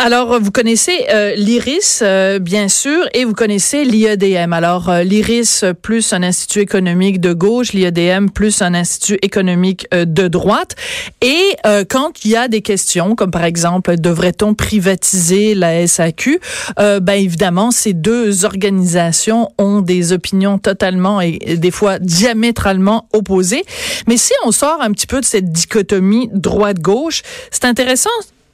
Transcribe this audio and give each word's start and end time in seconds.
Alors, 0.00 0.38
vous 0.40 0.52
connaissez 0.52 1.06
euh, 1.10 1.34
l'IRIS, 1.34 2.02
euh, 2.02 2.38
bien 2.38 2.68
sûr, 2.68 3.08
et 3.14 3.24
vous 3.24 3.32
connaissez 3.32 3.84
l'IEDM. 3.84 4.52
Alors, 4.52 4.90
euh, 4.90 5.02
l'IRIS 5.02 5.64
plus 5.82 6.12
un 6.12 6.22
institut 6.22 6.60
économique 6.60 7.20
de 7.20 7.32
gauche, 7.32 7.72
l'IEDM 7.72 8.28
plus 8.28 8.62
un 8.62 8.74
institut 8.74 9.18
économique 9.22 9.88
de 9.90 10.28
droite. 10.28 10.76
Et 11.20 11.56
quand 11.88 12.24
il 12.24 12.30
y 12.30 12.36
a 12.36 12.46
des 12.46 12.62
questions, 12.62 13.16
comme 13.16 13.32
par 13.32 13.44
exemple, 13.44 13.96
devrait-on 13.98 14.54
privatiser 14.54 15.54
la 15.54 15.86
SAQ, 15.86 16.40
ben 16.76 17.10
évidemment, 17.10 17.70
ces 17.70 17.92
deux 17.92 18.44
organisations 18.44 19.50
ont 19.58 19.80
des 19.80 20.12
opinions 20.12 20.58
totalement 20.58 21.20
et 21.20 21.38
des 21.56 21.70
fois 21.70 21.98
diamétralement 21.98 23.08
opposées. 23.12 23.64
Mais 24.06 24.16
si 24.16 24.32
on 24.44 24.52
sort 24.52 24.80
un 24.80 24.92
petit 24.92 25.06
peu 25.06 25.20
de 25.20 25.26
cette 25.26 25.50
dichotomie 25.50 26.30
droite-gauche, 26.32 27.22
c'est 27.50 27.64
intéressant 27.64 28.10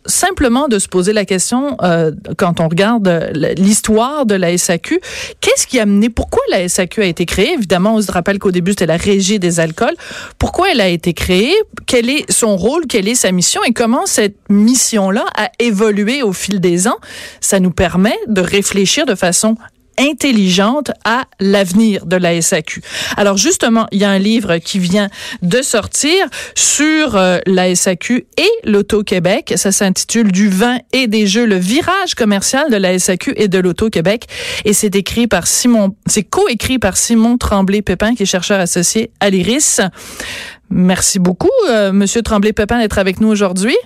simplement 0.07 0.69
de 0.69 0.79
se 0.79 0.89
poser 0.89 1.13
la 1.13 1.25
question 1.25 1.77
euh, 1.83 2.13
quand 2.37 2.61
on 2.61 2.69
regarde 2.69 3.09
euh, 3.09 3.31
l'histoire 3.57 4.27
de 4.27 4.35
la 4.35 4.57
SAQ, 4.57 5.01
qu'est-ce 5.41 5.67
qui 5.67 5.81
a 5.81 5.87
mené, 5.87 6.11
pourquoi 6.11 6.43
la 6.51 6.69
SAQ 6.69 7.03
a 7.03 7.07
été 7.07 7.27
créée? 7.27 7.53
Évidemment, 7.53 7.95
on 7.95 8.03
se 8.03 8.13
rappelle 8.13 8.39
qu'au 8.39 8.51
début 8.51 8.73
c'était 8.73 8.87
la 8.87 8.97
régie 8.97 9.39
des 9.39 9.61
alcools. 9.61 9.97
Pourquoi 10.39 10.71
elle 10.73 10.81
a 10.81 10.89
été 10.89 11.13
créée? 11.15 11.55
Quel 11.87 12.11
est 12.11 12.31
son 12.31 12.57
rôle? 12.57 12.87
Quelle 12.87 13.09
est 13.09 13.15
sa 13.15 13.33
mission? 13.33 13.63
Et 13.65 13.73
comment 13.73 14.07
cette 14.07 14.37
mission-là 14.49 15.25
a 15.37 15.51
évolué 15.59 16.23
au 16.23 16.33
fil 16.33 16.61
des 16.61 16.89
ans? 16.89 16.99
Ça 17.41 17.61
nous 17.61 17.71
permet 17.71 18.17
de 18.27 18.41
réfléchir 18.41 19.07
de 19.07 19.15
façon 19.15 19.57
intelligente 19.99 20.91
à 21.05 21.25
l'avenir 21.41 22.07
de 22.07 22.17
la 22.17 22.41
SAQ. 22.41 22.83
Alors 23.17 23.37
justement, 23.37 23.87
il 23.93 24.01
y 24.01 24.05
a 24.05 24.11
un 24.11 24.19
livre 24.19 24.59
qui 24.59 24.79
vient 24.79 25.09
de 25.43 25.63
sortir 25.63 26.27
sur 26.55 27.17
euh, 27.17 27.39
la 27.47 27.75
SAQ 27.75 28.27
et 28.37 28.69
l'Auto-Québec. 28.69 29.55
Ça 29.57 29.73
s'intitule 29.73 30.33
Du 30.33 30.49
vin 30.49 30.79
et 30.93 31.07
des 31.07 31.27
jeux, 31.27 31.47
le 31.47 31.57
virage 31.57 32.15
commercial 32.15 32.71
de 32.71 32.77
la 32.77 32.99
SAQ 32.99 33.35
et 33.37 33.49
de 33.49 33.59
l'Auto-Québec. 33.59 34.27
Et 34.65 34.73
c'est 34.73 34.95
écrit 34.97 35.27
par 35.27 35.47
Simon, 35.47 35.95
c'est 36.07 36.23
coécrit 36.23 36.79
par 36.79 36.97
Simon 36.97 37.37
Tremblay-Pépin, 37.39 38.15
qui 38.15 38.25
est 38.25 38.27
chercheur 38.27 38.61
associé 38.61 39.11
à 39.21 39.31
l'IRIS. 39.31 39.81
Merci 40.71 41.19
beaucoup, 41.19 41.51
euh, 41.69 41.93
Monsieur 41.93 42.23
Tremblay-Pépin, 42.23 42.79
d'être 42.79 42.99
avec 42.99 43.21
nous 43.21 43.29
aujourd'hui. 43.29 43.77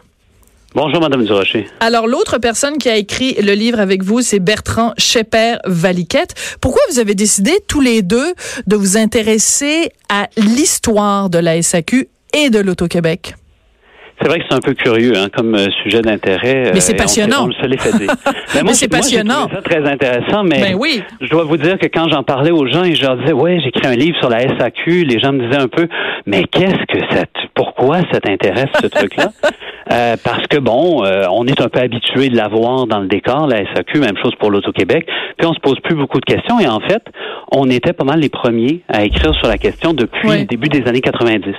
Bonjour, 0.75 1.01
Madame 1.01 1.25
Durocher. 1.25 1.67
Alors, 1.81 2.07
l'autre 2.07 2.37
personne 2.37 2.77
qui 2.77 2.91
a 2.91 2.97
écrit 2.97 3.35
le 3.41 3.53
livre 3.53 3.81
avec 3.81 4.03
vous, 4.03 4.21
c'est 4.21 4.39
Bertrand 4.39 4.93
Schepper-Valiquette. 4.99 6.35
Pourquoi 6.61 6.83
vous 6.91 6.99
avez 6.99 7.15
décidé, 7.15 7.53
tous 7.67 7.81
les 7.81 8.03
deux, 8.03 8.35
de 8.67 8.77
vous 8.77 8.99
intéresser 8.99 9.89
à 10.11 10.29
l'histoire 10.37 11.31
de 11.31 11.39
la 11.39 11.63
SAQ 11.63 12.09
et 12.35 12.51
de 12.51 12.59
l'Auto-Québec? 12.59 13.38
C'est 14.21 14.29
vrai 14.29 14.39
que 14.41 14.45
c'est 14.49 14.57
un 14.57 14.61
peu 14.61 14.75
curieux 14.75 15.13
hein, 15.17 15.29
comme 15.35 15.55
euh, 15.55 15.69
sujet 15.83 16.01
d'intérêt. 16.01 16.73
Mais 16.75 16.81
c'est 16.81 16.95
euh, 16.95 16.97
passionnant. 16.97 17.49
On, 17.49 17.53
se 17.53 17.67
l'est 17.67 17.81
fait 17.81 17.97
dire. 17.97 18.11
Mais, 18.65 18.73
c'est 18.73 18.89
passionnant. 18.89 19.49
C'est 19.55 19.63
très 19.63 19.89
intéressant, 19.89 20.43
mais 20.43 20.61
ben 20.61 20.77
oui. 20.79 21.03
je 21.21 21.29
dois 21.29 21.45
vous 21.45 21.57
dire 21.57 21.79
que 21.79 21.87
quand 21.87 22.09
j'en 22.11 22.23
parlais 22.23 22.51
aux 22.51 22.67
gens 22.67 22.85
et 22.85 22.95
je 22.95 23.03
leur 23.03 23.17
disais, 23.17 23.33
ouais, 23.33 23.61
j'écris 23.63 23.87
un 23.87 23.95
livre 23.95 24.19
sur 24.19 24.29
la 24.29 24.41
SAQ, 24.41 25.05
les 25.05 25.21
gens 25.21 25.33
me 25.33 25.47
disaient 25.47 25.63
un 25.63 25.69
peu, 25.69 25.87
mais 26.27 26.45
qu'est-ce 26.45 26.85
que 26.87 26.99
ça, 27.15 27.25
pourquoi 27.55 27.99
ça 28.13 28.21
t'intéresse 28.21 28.71
ce 28.81 28.87
truc-là? 28.87 29.31
Euh, 29.91 30.17
Parce 30.23 30.47
que 30.49 30.59
bon, 30.59 31.03
euh, 31.03 31.25
on 31.33 31.47
est 31.47 31.61
un 31.63 31.69
peu 31.69 31.81
habitué 31.81 32.29
de 32.29 32.37
l'avoir 32.37 32.87
dans 32.87 33.01
le 33.01 33.07
décor, 33.07 33.47
la 33.47 33.65
SAQ, 33.75 34.01
même 34.01 34.19
chose 34.23 34.35
pour 34.39 34.51
l'Auto-Québec. 34.51 35.07
Puis 35.39 35.47
on 35.47 35.55
se 35.55 35.61
pose 35.61 35.81
plus 35.81 35.95
beaucoup 35.95 36.21
de 36.21 36.27
questions 36.27 36.61
et 36.61 36.69
en 36.69 36.81
fait, 36.81 37.03
on 37.53 37.71
était 37.71 37.95
pas 37.95 38.05
mal 38.05 38.21
les 38.21 38.29
premiers 38.29 38.83
à 38.89 39.05
écrire 39.05 39.35
sur 39.37 39.49
la 39.49 39.57
question 39.57 39.95
depuis 39.95 40.29
le 40.29 40.45
début 40.45 40.69
des 40.69 40.87
années 40.87 41.01
90. 41.01 41.55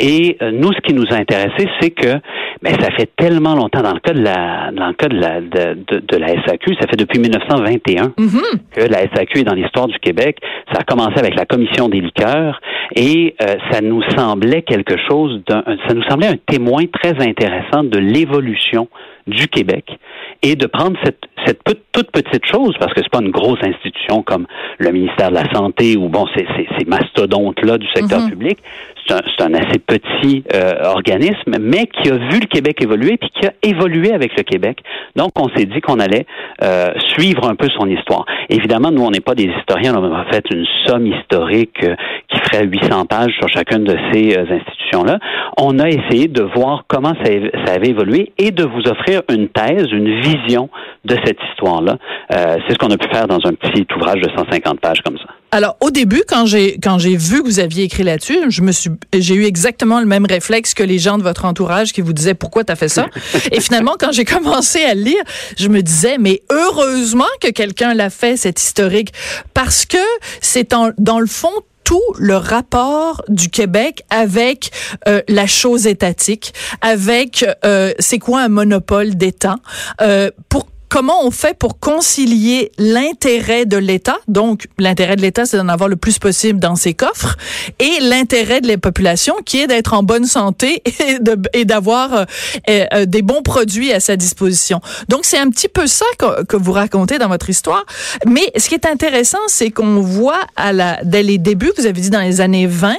Et 0.00 0.36
euh, 0.42 0.50
nous, 0.50 0.72
ce 0.72 0.80
qui 0.80 0.94
nous 0.94 1.04
a 1.10 1.14
intéressé, 1.16 1.68
c'est 1.80 1.90
que 1.90 2.14
ben, 2.62 2.74
ça 2.80 2.90
fait 2.96 3.10
tellement 3.16 3.54
longtemps 3.54 3.82
dans 3.82 3.92
le 3.94 4.00
cas 4.00 4.12
de 4.12 4.22
la 4.22 4.70
dans 4.72 4.88
le 4.88 4.94
cas 4.94 5.08
de 5.08 5.18
la 5.18 5.40
de, 5.40 5.74
de, 6.00 6.16
la 6.16 6.28
SAQ, 6.46 6.74
ça 6.80 6.86
fait 6.88 6.96
depuis 6.96 7.18
1921 7.18 8.12
Mm-hmm. 8.18 8.58
que 8.72 8.80
la 8.82 9.00
SAQ 9.14 9.40
est 9.40 9.44
dans 9.44 9.54
l'histoire 9.54 9.86
du 9.88 9.98
Québec. 9.98 10.38
Ça 10.72 10.80
a 10.80 10.84
commencé 10.84 11.18
avec 11.18 11.34
la 11.36 11.44
commission 11.44 11.88
des 11.88 12.00
liqueurs 12.00 12.60
et 12.96 13.34
euh, 13.42 13.54
ça 13.70 13.80
nous 13.80 14.02
semblait 14.16 14.62
quelque 14.62 14.96
chose 15.08 15.40
d'un 15.48 15.62
ça 15.86 15.94
nous 15.94 16.02
semblait 16.04 16.28
un 16.28 16.36
témoin 16.46 16.84
très 16.86 17.20
intéressant 17.20 17.84
de 17.84 17.98
l'évolution 17.98 18.88
du 19.26 19.48
Québec 19.48 19.84
et 20.42 20.56
de 20.56 20.66
prendre 20.66 20.98
cette, 21.04 21.20
cette 21.46 21.60
toute 21.92 22.10
petite 22.10 22.46
chose, 22.46 22.74
parce 22.80 22.92
que 22.94 23.00
c'est 23.02 23.10
pas 23.10 23.20
une 23.22 23.30
grosse 23.30 23.58
institution 23.62 24.22
comme 24.22 24.46
le 24.78 24.90
ministère 24.90 25.28
de 25.30 25.34
la 25.34 25.52
Santé 25.52 25.96
ou 25.96 26.08
bon, 26.08 26.26
ces, 26.34 26.46
ces, 26.56 26.66
ces 26.78 26.84
mastodontes-là 26.86 27.76
du 27.78 27.86
secteur 27.94 28.20
Mhm. 28.20 28.30
public, 28.30 28.58
c'est 29.10 29.42
un, 29.42 29.50
un 29.50 29.54
assez 29.54 29.78
petit 29.78 30.44
euh, 30.54 30.84
organisme, 30.84 31.56
mais 31.60 31.86
qui 31.86 32.10
a 32.10 32.16
vu 32.16 32.40
le 32.40 32.46
Québec 32.46 32.82
évoluer 32.82 33.16
puis 33.16 33.30
qui 33.30 33.46
a 33.46 33.52
évolué 33.62 34.12
avec 34.12 34.36
le 34.36 34.42
Québec. 34.42 34.78
Donc, 35.16 35.30
on 35.36 35.48
s'est 35.56 35.66
dit 35.66 35.80
qu'on 35.80 35.98
allait 35.98 36.26
euh, 36.62 36.90
suivre 37.08 37.48
un 37.48 37.54
peu 37.54 37.68
son 37.76 37.88
histoire. 37.88 38.24
Évidemment, 38.48 38.90
nous, 38.90 39.02
on 39.02 39.10
n'est 39.10 39.20
pas 39.20 39.34
des 39.34 39.50
historiens, 39.58 39.94
on 39.96 40.14
a 40.14 40.24
fait 40.30 40.44
une 40.52 40.66
somme 40.86 41.06
historique 41.06 41.82
euh, 41.84 41.94
qui 42.28 42.38
ferait 42.40 42.66
800 42.66 43.06
pages 43.06 43.32
sur 43.38 43.48
chacune 43.48 43.84
de 43.84 43.96
ces 44.12 44.36
euh, 44.36 44.42
institutions-là. 44.42 45.18
On 45.58 45.78
a 45.78 45.88
essayé 45.88 46.28
de 46.28 46.42
voir 46.42 46.84
comment 46.88 47.14
ça, 47.24 47.30
ça 47.64 47.74
avait 47.74 47.88
évolué 47.88 48.32
et 48.38 48.50
de 48.50 48.64
vous 48.64 48.88
offrir 48.88 49.22
une 49.30 49.48
thèse, 49.48 49.86
une 49.92 50.20
vision 50.20 50.68
de 51.04 51.16
cette 51.24 51.38
histoire-là. 51.50 51.96
Euh, 52.32 52.56
c'est 52.66 52.74
ce 52.74 52.78
qu'on 52.78 52.92
a 52.92 52.96
pu 52.96 53.08
faire 53.12 53.26
dans 53.26 53.40
un 53.44 53.54
petit 53.54 53.86
ouvrage 53.96 54.20
de 54.20 54.28
150 54.36 54.80
pages 54.80 55.00
comme 55.04 55.18
ça. 55.18 55.39
Alors, 55.52 55.76
au 55.80 55.90
début, 55.90 56.22
quand 56.28 56.46
j'ai 56.46 56.78
quand 56.78 56.98
j'ai 56.98 57.16
vu 57.16 57.42
que 57.42 57.46
vous 57.46 57.58
aviez 57.58 57.84
écrit 57.84 58.04
là-dessus, 58.04 58.38
je 58.50 58.62
me 58.62 58.70
suis 58.72 58.90
j'ai 59.12 59.34
eu 59.34 59.44
exactement 59.44 59.98
le 60.00 60.06
même 60.06 60.24
réflexe 60.24 60.74
que 60.74 60.82
les 60.84 60.98
gens 60.98 61.18
de 61.18 61.22
votre 61.24 61.44
entourage 61.44 61.92
qui 61.92 62.00
vous 62.02 62.12
disaient 62.12 62.34
pourquoi 62.34 62.62
t'as 62.64 62.76
fait 62.76 62.88
ça? 62.88 63.08
Et 63.52 63.60
finalement, 63.60 63.96
quand 63.98 64.12
j'ai 64.12 64.24
commencé 64.24 64.82
à 64.84 64.94
lire, 64.94 65.22
je 65.58 65.68
me 65.68 65.82
disais 65.82 66.18
mais 66.18 66.42
heureusement 66.50 67.24
que 67.40 67.48
quelqu'un 67.48 67.94
l'a 67.94 68.10
fait 68.10 68.36
cet 68.36 68.60
historique 68.60 69.12
parce 69.52 69.86
que 69.86 69.98
c'est 70.40 70.72
en- 70.72 70.92
dans 70.98 71.18
le 71.18 71.26
fond 71.26 71.50
tout 71.82 72.00
le 72.18 72.36
rapport 72.36 73.22
du 73.26 73.48
Québec 73.48 74.04
avec 74.10 74.70
euh, 75.08 75.22
la 75.26 75.48
chose 75.48 75.88
étatique, 75.88 76.54
avec 76.82 77.44
euh, 77.64 77.92
c'est 77.98 78.20
quoi 78.20 78.42
un 78.42 78.48
monopole 78.48 79.16
d'État, 79.16 79.56
euh, 80.00 80.30
pour 80.48 80.68
comment 80.90 81.24
on 81.24 81.30
fait 81.30 81.56
pour 81.56 81.78
concilier 81.78 82.72
l'intérêt 82.76 83.64
de 83.64 83.78
l'État, 83.78 84.18
donc 84.28 84.66
l'intérêt 84.78 85.16
de 85.16 85.22
l'État, 85.22 85.46
c'est 85.46 85.56
d'en 85.56 85.68
avoir 85.68 85.88
le 85.88 85.96
plus 85.96 86.18
possible 86.18 86.58
dans 86.58 86.76
ses 86.76 86.92
coffres, 86.92 87.36
et 87.78 88.00
l'intérêt 88.00 88.60
de 88.60 88.68
la 88.68 88.76
population, 88.76 89.34
qui 89.46 89.60
est 89.60 89.66
d'être 89.68 89.94
en 89.94 90.02
bonne 90.02 90.26
santé 90.26 90.82
et 91.54 91.64
d'avoir 91.64 92.12
euh, 92.12 92.24
euh, 92.68 93.06
des 93.06 93.22
bons 93.22 93.42
produits 93.42 93.92
à 93.92 94.00
sa 94.00 94.16
disposition. 94.16 94.80
Donc 95.08 95.20
c'est 95.24 95.38
un 95.38 95.48
petit 95.48 95.68
peu 95.68 95.86
ça 95.86 96.06
que, 96.18 96.44
que 96.44 96.56
vous 96.56 96.72
racontez 96.72 97.18
dans 97.18 97.28
votre 97.28 97.48
histoire. 97.48 97.86
Mais 98.26 98.52
ce 98.56 98.68
qui 98.68 98.74
est 98.74 98.86
intéressant, 98.86 99.38
c'est 99.46 99.70
qu'on 99.70 100.00
voit 100.00 100.40
à 100.56 100.72
la, 100.72 101.00
dès 101.04 101.22
les 101.22 101.38
débuts, 101.38 101.72
vous 101.78 101.86
avez 101.86 102.00
dit 102.00 102.10
dans 102.10 102.20
les 102.20 102.40
années 102.40 102.66
20, 102.66 102.96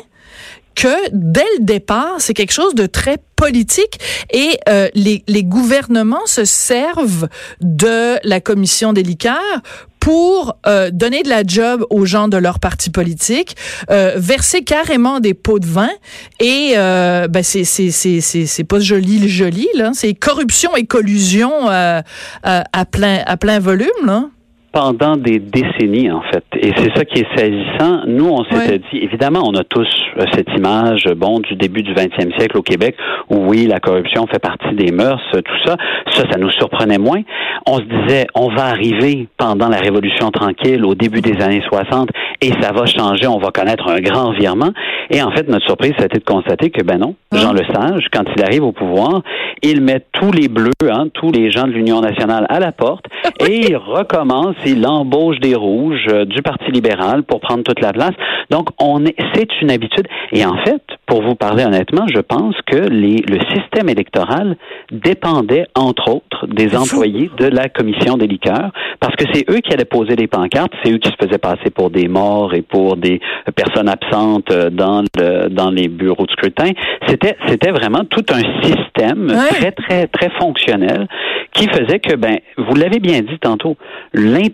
que 0.76 1.10
dès 1.12 1.46
le 1.58 1.64
départ, 1.64 2.16
c'est 2.20 2.34
quelque 2.34 2.54
chose 2.54 2.76
de 2.76 2.86
très 2.86 3.18
politique 3.36 4.00
et 4.32 4.58
euh, 4.70 4.88
les, 4.94 5.24
les 5.28 5.44
gouvernements 5.44 6.26
se 6.26 6.46
servent 6.46 7.28
de 7.60 8.18
la 8.24 8.40
commission 8.40 8.94
des 8.94 9.04
liqueurs 9.04 9.62
pour 10.02 10.58
euh, 10.66 10.90
donner 10.92 11.24
de 11.24 11.30
la 11.30 11.44
job 11.46 11.86
aux 11.90 12.06
gens 12.06 12.28
de 12.28 12.36
leur 12.36 12.60
parti 12.60 12.90
politique, 12.90 13.56
euh, 13.90 14.14
verser 14.18 14.64
carrément 14.64 15.20
des 15.20 15.34
pots 15.34 15.60
de 15.60 15.68
vin 15.68 15.92
et 16.40 16.74
euh, 16.76 17.28
ben 17.28 17.44
c'est 17.44 17.64
c'est 17.64 17.92
c'est 17.92 18.20
c'est 18.20 18.48
c'est 18.48 18.64
pas 18.64 18.80
joli 18.80 19.20
le 19.20 19.28
joli 19.28 19.68
là, 19.76 19.92
c'est 19.94 20.14
corruption 20.16 20.76
et 20.76 20.86
collusion 20.86 21.70
euh, 21.70 22.02
euh, 22.48 22.62
à 22.74 22.86
plein 22.86 23.24
à 23.26 23.38
plein 23.38 23.60
volume 23.60 24.06
là. 24.06 24.26
Pendant 24.72 25.18
des 25.18 25.40
décennies, 25.40 26.12
en 26.12 26.22
fait. 26.22 26.44
Et 26.58 26.72
c'est 26.78 26.96
ça 26.96 27.04
qui 27.04 27.22
est 27.22 27.38
saisissant. 27.38 28.04
Nous, 28.08 28.28
on 28.28 28.44
s'était 28.46 28.80
dit, 28.80 29.00
évidemment, 29.00 29.42
on 29.46 29.54
a 29.56 29.64
tous 29.64 29.88
euh, 30.18 30.26
cette 30.34 30.48
image, 30.56 31.04
euh, 31.08 31.16
bon, 31.16 31.40
du 31.40 31.56
début 31.56 31.84
du 31.84 31.94
20e 31.94 32.38
siècle 32.38 32.58
au 32.58 32.62
Québec, 32.62 32.96
où 33.30 33.38
oui, 33.48 33.68
la 33.68 33.80
corruption 33.80 34.28
fait 34.28 34.40
partie 34.40 34.74
des 34.76 34.92
mœurs, 34.92 35.22
euh, 35.36 35.42
tout 35.42 35.58
ça. 35.66 35.76
Ça, 36.12 36.24
ça 36.32 36.38
nous 36.38 36.52
surprenait 36.52 36.98
moins. 36.98 37.22
On 37.68 37.78
se 37.78 37.84
disait, 37.84 38.28
on 38.34 38.50
va 38.50 38.66
arriver 38.66 39.28
pendant 39.38 39.68
la 39.68 39.78
Révolution 39.78 40.32
tranquille, 40.32 40.86
au 40.86 40.96
début 40.96 41.22
des 41.22 41.42
années 41.42 41.64
60, 41.68 42.10
et 42.42 42.52
ça 42.62 42.72
va 42.72 42.86
changer, 42.86 43.28
on 43.28 43.40
va 43.40 43.52
connaître 43.52 43.88
un 43.90 44.00
grand 44.00 44.32
virement. 44.32 44.72
Et 45.10 45.22
en 45.22 45.32
fait, 45.32 45.48
notre 45.50 45.66
surprise, 45.66 45.94
ça 45.98 46.04
a 46.04 46.06
été 46.06 46.20
de 46.20 46.24
constater 46.24 46.70
que, 46.70 46.82
ben 46.84 46.98
non. 46.98 47.16
Jean 47.34 47.54
Lesage, 47.54 48.08
quand 48.12 48.24
il 48.36 48.44
arrive 48.44 48.64
au 48.64 48.72
pouvoir, 48.72 49.22
il 49.62 49.82
met 49.82 50.02
tous 50.12 50.32
les 50.32 50.48
bleus, 50.48 50.72
hein, 50.90 51.08
tous 51.14 51.32
les 51.32 51.52
gens 51.52 51.64
de 51.64 51.72
l'Union 51.72 52.02
nationale 52.02 52.46
à 52.50 52.60
la 52.60 52.72
porte 52.72 53.06
et 53.48 53.70
il 53.70 53.78
recommence, 53.78 54.56
il 54.66 54.86
embauche 54.88 55.40
des 55.40 55.56
rouges 55.56 56.06
euh, 56.10 56.26
du 56.26 56.42
Parti 56.42 56.72
libéral 56.72 57.24
pour 57.24 57.40
prendre 57.40 57.64
toute 57.64 57.82
la 57.82 57.94
place. 57.94 58.14
Donc, 58.50 58.70
on 58.80 59.06
est, 59.06 59.16
c'est 59.34 59.48
une 59.62 59.72
habitude. 59.72 60.08
Et 60.32 60.46
en 60.46 60.58
fait, 60.64 60.82
pour 61.06 61.22
vous 61.22 61.36
parler 61.36 61.66
honnêtement, 61.66 62.06
je 62.14 62.20
pense 62.20 62.56
que 62.66 62.78
les, 62.78 63.18
le 63.28 63.40
système 63.54 63.90
électoral 63.90 64.56
dépendait, 64.92 65.66
entre 65.76 66.10
autres, 66.10 66.48
des 66.48 66.76
employés 66.76 67.30
de 67.38 67.46
la 67.46 67.70
commission 67.70 68.18
des 68.18 68.28
liqueurs, 68.28 68.72
parce 69.00 69.16
que 69.16 69.26
c'est 69.34 69.50
eux 69.50 69.60
qui 69.60 69.74
allaient 69.74 69.86
poser 69.86 70.16
les 70.16 70.28
pancartes, 70.28 70.72
c'est 70.84 70.92
eux 70.92 70.98
qui 70.98 71.10
se 71.10 71.16
faisaient 71.26 71.38
passer 71.38 71.70
pour 71.74 71.90
des 71.90 72.08
morts 72.08 72.54
et 72.54 72.62
pour 72.62 72.98
des 72.98 73.20
personnes 73.56 73.90
absentes 73.90 74.52
euh, 74.52 74.70
dans 74.70 75.04
le, 75.18 75.50
dans 75.50 75.72
les 75.72 75.88
bureaux 75.88 76.26
de 76.26 76.32
scrutin. 76.32 76.72
C'était, 77.08 77.36
c'était 77.48 77.72
vraiment 77.72 78.04
tout 78.10 78.26
un 78.32 78.42
système 78.64 79.28
Ouais. 79.32 79.50
très, 79.50 79.72
très, 79.72 80.08
très 80.08 80.30
fonctionnel 80.40 81.08
qui 81.54 81.68
faisait 81.68 82.00
que, 82.00 82.16
ben, 82.16 82.38
vous 82.58 82.76
l'avez 82.76 83.00
bien 83.00 83.22
dit 83.22 83.38
tantôt, 83.40 83.76
l'intérêt 84.14 84.51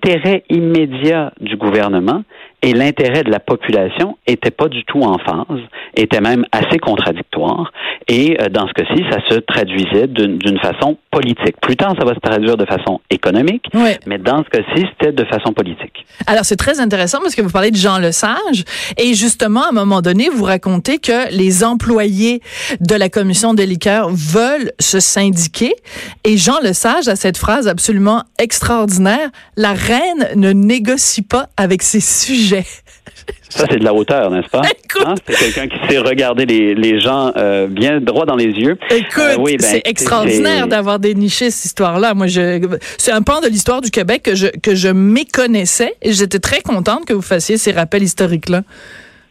immédiat 0.49 1.33
du 1.39 1.57
gouvernement 1.57 2.23
et 2.63 2.73
l'intérêt 2.73 3.23
de 3.23 3.29
la 3.29 3.39
population 3.39 4.17
n'étaient 4.27 4.51
pas 4.51 4.67
du 4.67 4.83
tout 4.85 5.01
en 5.01 5.17
phase, 5.19 5.59
étaient 5.95 6.21
même 6.21 6.45
assez 6.51 6.79
contradictoires. 6.79 7.71
Et 8.07 8.37
euh, 8.41 8.49
dans 8.49 8.67
ce 8.67 8.73
cas-ci, 8.73 9.03
ça 9.11 9.19
se 9.29 9.39
traduisait 9.39 10.07
d'une 10.07 10.59
façon 10.59 10.97
politique. 11.11 11.55
Plus 11.61 11.75
tard, 11.75 11.93
ça 11.99 12.05
va 12.05 12.13
se 12.15 12.19
traduire 12.19 12.57
de 12.57 12.65
façon 12.65 12.99
économique, 13.09 13.65
Ouais. 13.73 13.99
mais 14.07 14.17
dans 14.17 14.43
ce 14.43 14.49
cas-ci, 14.49 14.85
c'était 14.91 15.11
de 15.11 15.23
façon 15.25 15.53
politique. 15.53 16.05
Alors, 16.25 16.45
c'est 16.45 16.55
très 16.55 16.79
intéressant 16.79 17.19
parce 17.21 17.35
que 17.35 17.41
vous 17.41 17.49
parlez 17.51 17.71
de 17.71 17.75
Jean 17.77 17.99
Lesage 17.99 18.63
et 18.97 19.13
justement, 19.13 19.63
à 19.63 19.69
un 19.69 19.73
moment 19.73 20.01
donné, 20.01 20.29
vous 20.29 20.43
racontez 20.43 20.97
que 20.99 21.31
les 21.35 21.63
employés 21.63 22.41
de 22.79 22.95
la 22.95 23.09
commission 23.09 23.53
des 23.53 23.65
liqueurs 23.65 24.09
veulent 24.09 24.71
se 24.79 24.99
syndiquer 24.99 25.73
et 26.23 26.37
Jean 26.37 26.59
Lesage 26.63 27.07
a 27.07 27.15
cette 27.15 27.37
phrase 27.37 27.67
absolument 27.67 28.23
extraordinaire, 28.39 29.29
la 29.55 29.73
reine 29.73 30.29
ne 30.35 30.51
négocie 30.51 31.21
pas 31.21 31.47
avec 31.57 31.81
ses 31.83 31.99
sujets. 31.99 32.46
Ça, 33.49 33.65
c'est 33.69 33.79
de 33.79 33.83
la 33.83 33.93
hauteur, 33.93 34.29
n'est-ce 34.29 34.49
pas? 34.49 34.61
Écoute. 34.63 35.03
Hein? 35.05 35.15
C'est 35.27 35.35
quelqu'un 35.53 35.67
qui 35.67 35.87
sait 35.89 35.97
regarder 35.99 36.45
les, 36.45 36.75
les 36.75 36.99
gens 36.99 37.31
euh, 37.37 37.67
bien 37.67 37.99
droit 38.01 38.25
dans 38.25 38.35
les 38.35 38.45
yeux. 38.45 38.77
Écoute, 38.91 39.17
Euh, 39.23 39.35
oui, 39.39 39.57
ben, 39.57 39.65
c'est 39.65 39.81
extraordinaire 39.85 40.67
d'avoir 40.67 40.99
déniché 40.99 41.49
cette 41.49 41.65
histoire-là. 41.65 42.13
Moi, 42.13 42.27
je, 42.27 42.59
c'est 42.97 43.11
un 43.11 43.21
pan 43.21 43.39
de 43.39 43.47
l'histoire 43.47 43.81
du 43.81 43.89
Québec 43.89 44.23
que 44.23 44.35
je, 44.35 44.47
que 44.47 44.75
je 44.75 44.89
méconnaissais 44.89 45.95
et 46.01 46.13
j'étais 46.13 46.39
très 46.39 46.61
contente 46.61 47.05
que 47.05 47.13
vous 47.13 47.21
fassiez 47.21 47.57
ces 47.57 47.71
rappels 47.71 48.03
historiques-là. 48.03 48.63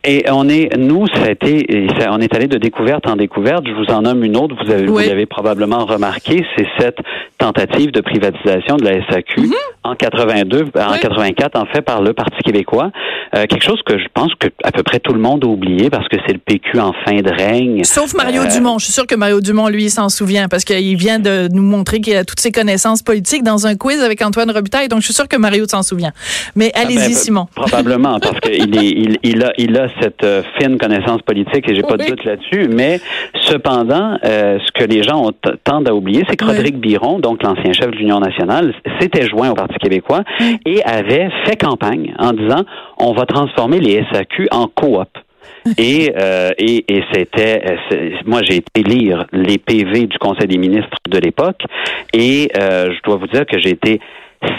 Et 0.04 0.24
on 0.30 0.48
est, 0.48 0.76
nous, 0.76 1.06
ça 1.08 1.24
a 1.24 1.30
été, 1.30 1.88
ça- 1.98 2.10
on 2.12 2.18
est 2.20 2.32
allé 2.34 2.46
de 2.46 2.58
découverte 2.58 3.06
en 3.08 3.16
découverte. 3.16 3.64
Je 3.66 3.72
vous 3.72 3.92
en 3.92 4.02
nomme 4.02 4.22
une 4.22 4.36
autre. 4.36 4.54
Vous 4.64 4.70
avez, 4.70 4.88
Oui. 4.88 5.02
vous 5.04 5.08
l'avez 5.08 5.26
probablement 5.26 5.84
remarqué, 5.84 6.44
c'est 6.56 6.66
cette 6.78 6.98
tentative 7.38 7.90
de 7.90 8.00
privatisation 8.00 8.76
de 8.76 8.84
la 8.84 9.04
SAQ 9.10 9.50
en 9.82 9.94
82, 9.94 10.58
en 10.58 10.62
Mm-hmm. 10.62 10.92
Oui. 10.92 11.00
84, 11.00 11.56
en 11.58 11.66
fait, 11.66 11.82
par 11.82 12.02
le 12.02 12.12
Parti 12.12 12.36
québécois. 12.44 12.90
Euh, 13.34 13.46
quelque 13.46 13.64
chose 13.64 13.80
que 13.84 13.98
je 13.98 14.04
pense 14.14 14.32
que 14.38 14.46
à 14.62 14.70
peu 14.70 14.82
près 14.84 15.00
tout 15.00 15.12
le 15.12 15.18
monde 15.20 15.44
a 15.44 15.48
oublié 15.48 15.90
parce 15.90 16.08
que 16.08 16.16
c'est 16.26 16.32
le 16.32 16.38
PQ 16.38 16.78
en 16.78 16.92
fin 17.04 17.16
de 17.20 17.30
règne. 17.30 17.82
Sauf 17.84 18.14
Mario 18.14 18.42
Euh, 18.42 18.52
Dumont. 18.54 18.78
Je 18.78 18.84
suis 18.84 18.92
sûre 18.92 19.06
que 19.06 19.16
Mario 19.16 19.40
Dumont, 19.40 19.68
lui, 19.68 19.90
s'en 19.90 20.08
souvient 20.08 20.48
parce 20.48 20.64
qu'il 20.64 20.96
vient 20.96 21.18
de 21.18 21.48
nous 21.52 21.62
montrer 21.62 22.00
qu'il 22.00 22.16
a 22.16 22.24
toutes 22.24 22.40
ses 22.40 22.52
connaissances 22.52 23.02
politiques 23.02 23.42
dans 23.42 23.66
un 23.66 23.74
quiz 23.76 24.00
avec 24.02 24.22
Antoine 24.22 24.50
Robitaille. 24.50 24.88
Donc, 24.88 25.00
je 25.00 25.06
suis 25.06 25.14
sûre 25.14 25.26
que 25.28 25.36
Mario 25.36 25.66
s'en 25.68 25.82
souvient. 25.82 26.12
Mais 26.54 26.70
Ah 26.74 26.80
allez-y, 26.82 26.96
ben, 27.08 27.12
Simon. 27.14 27.46
Probablement, 27.54 28.18
parce 28.20 28.38
qu'il 28.40 28.74
il, 28.76 29.18
il 29.24 29.42
a, 29.44 29.52
il 29.58 29.76
a 29.76 29.85
cette 30.00 30.24
euh, 30.24 30.42
fine 30.58 30.78
connaissance 30.78 31.22
politique 31.22 31.68
et 31.68 31.74
j'ai 31.74 31.82
pas 31.82 31.96
de 31.96 32.04
doute 32.04 32.24
là-dessus. 32.24 32.68
Mais 32.68 33.00
cependant, 33.34 34.18
euh, 34.24 34.58
ce 34.64 34.72
que 34.72 34.84
les 34.84 35.02
gens 35.02 35.26
ont 35.28 35.32
tendent 35.64 35.88
à 35.88 35.94
oublier, 35.94 36.22
c'est 36.28 36.36
que 36.36 36.44
Oui. 36.44 36.52
Rodrigue 36.52 36.76
Biron, 36.76 37.18
donc 37.18 37.42
l'ancien 37.42 37.72
chef 37.72 37.90
de 37.90 37.96
l'Union 37.96 38.20
nationale, 38.20 38.74
s'était 39.00 39.26
joint 39.26 39.50
au 39.50 39.54
Parti 39.54 39.76
québécois 39.78 40.22
et 40.64 40.82
avait 40.84 41.28
fait 41.44 41.56
campagne 41.56 42.14
en 42.18 42.32
disant 42.32 42.64
on 42.98 43.12
va 43.12 43.26
transformer 43.26 43.80
les 43.80 44.04
SAQ 44.12 44.48
en 44.50 44.68
coop. 44.68 45.08
Et, 45.78 46.12
euh, 46.16 46.50
et, 46.58 46.84
et 46.92 47.02
c'était, 47.12 47.76
moi 48.24 48.40
j'ai 48.44 48.56
été 48.56 48.82
lire 48.84 49.26
les 49.32 49.58
PV 49.58 50.06
du 50.06 50.16
Conseil 50.18 50.46
des 50.46 50.58
ministres 50.58 50.96
de 51.08 51.18
l'époque 51.18 51.62
et 52.12 52.50
euh, 52.56 52.92
je 52.92 53.02
dois 53.02 53.16
vous 53.16 53.26
dire 53.26 53.44
que 53.46 53.58
j'ai 53.58 53.70
été 53.70 54.00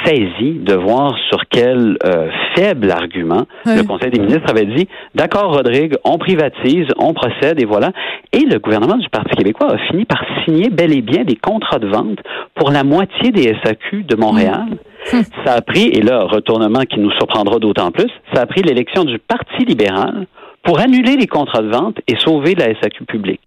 saisi 0.06 0.60
de 0.60 0.74
voir 0.74 1.16
sur 1.30 1.40
quel 1.50 1.98
euh, 2.06 2.30
faible 2.56 2.92
argument 2.92 3.46
le 3.66 3.84
Conseil 3.84 4.12
des 4.12 4.20
ministres 4.20 4.50
avait 4.50 4.66
dit 4.66 4.88
d'accord 5.16 5.54
Rodrigue, 5.54 5.96
on 6.04 6.18
privatise, 6.18 6.88
on 6.98 7.14
procède 7.14 7.62
et 7.62 7.66
voilà. 7.66 7.92
Et 8.34 8.40
le 8.40 8.60
gouvernement 8.60 8.98
du 8.98 9.10
Parti 9.10 9.36
québécois 9.36 9.74
a 9.74 9.78
fini 9.90 10.06
par 10.06 10.24
signer 10.44 10.70
bel 10.70 10.94
et 10.94 11.02
bien 11.02 11.24
des 11.24 11.36
contrats 11.36 11.80
de 11.80 11.88
vente 11.88 12.20
pour 12.56 12.72
la 12.72 12.84
moitié 12.84 13.32
des 13.32 13.56
SAQ 13.64 14.04
de 14.04 14.16
Montréal. 14.16 14.68
Ça 15.46 15.54
a 15.54 15.62
pris, 15.62 15.88
et 15.88 16.02
là, 16.02 16.24
retournement 16.24 16.82
qui 16.82 17.00
nous 17.00 17.12
surprendra 17.12 17.60
d'autant 17.60 17.92
plus, 17.92 18.12
ça 18.34 18.42
a 18.42 18.46
pris 18.46 18.62
l'élection 18.62 19.06
du 19.06 19.20
Parti 19.20 19.64
libéral 19.64 20.26
pour 20.64 20.80
annuler 20.80 21.16
les 21.16 21.28
contrats 21.28 21.62
de 21.62 21.70
vente 21.70 21.98
et 22.08 22.16
sauver 22.18 22.56
la 22.56 22.66
SAQ 22.82 23.06
publique. 23.06 23.47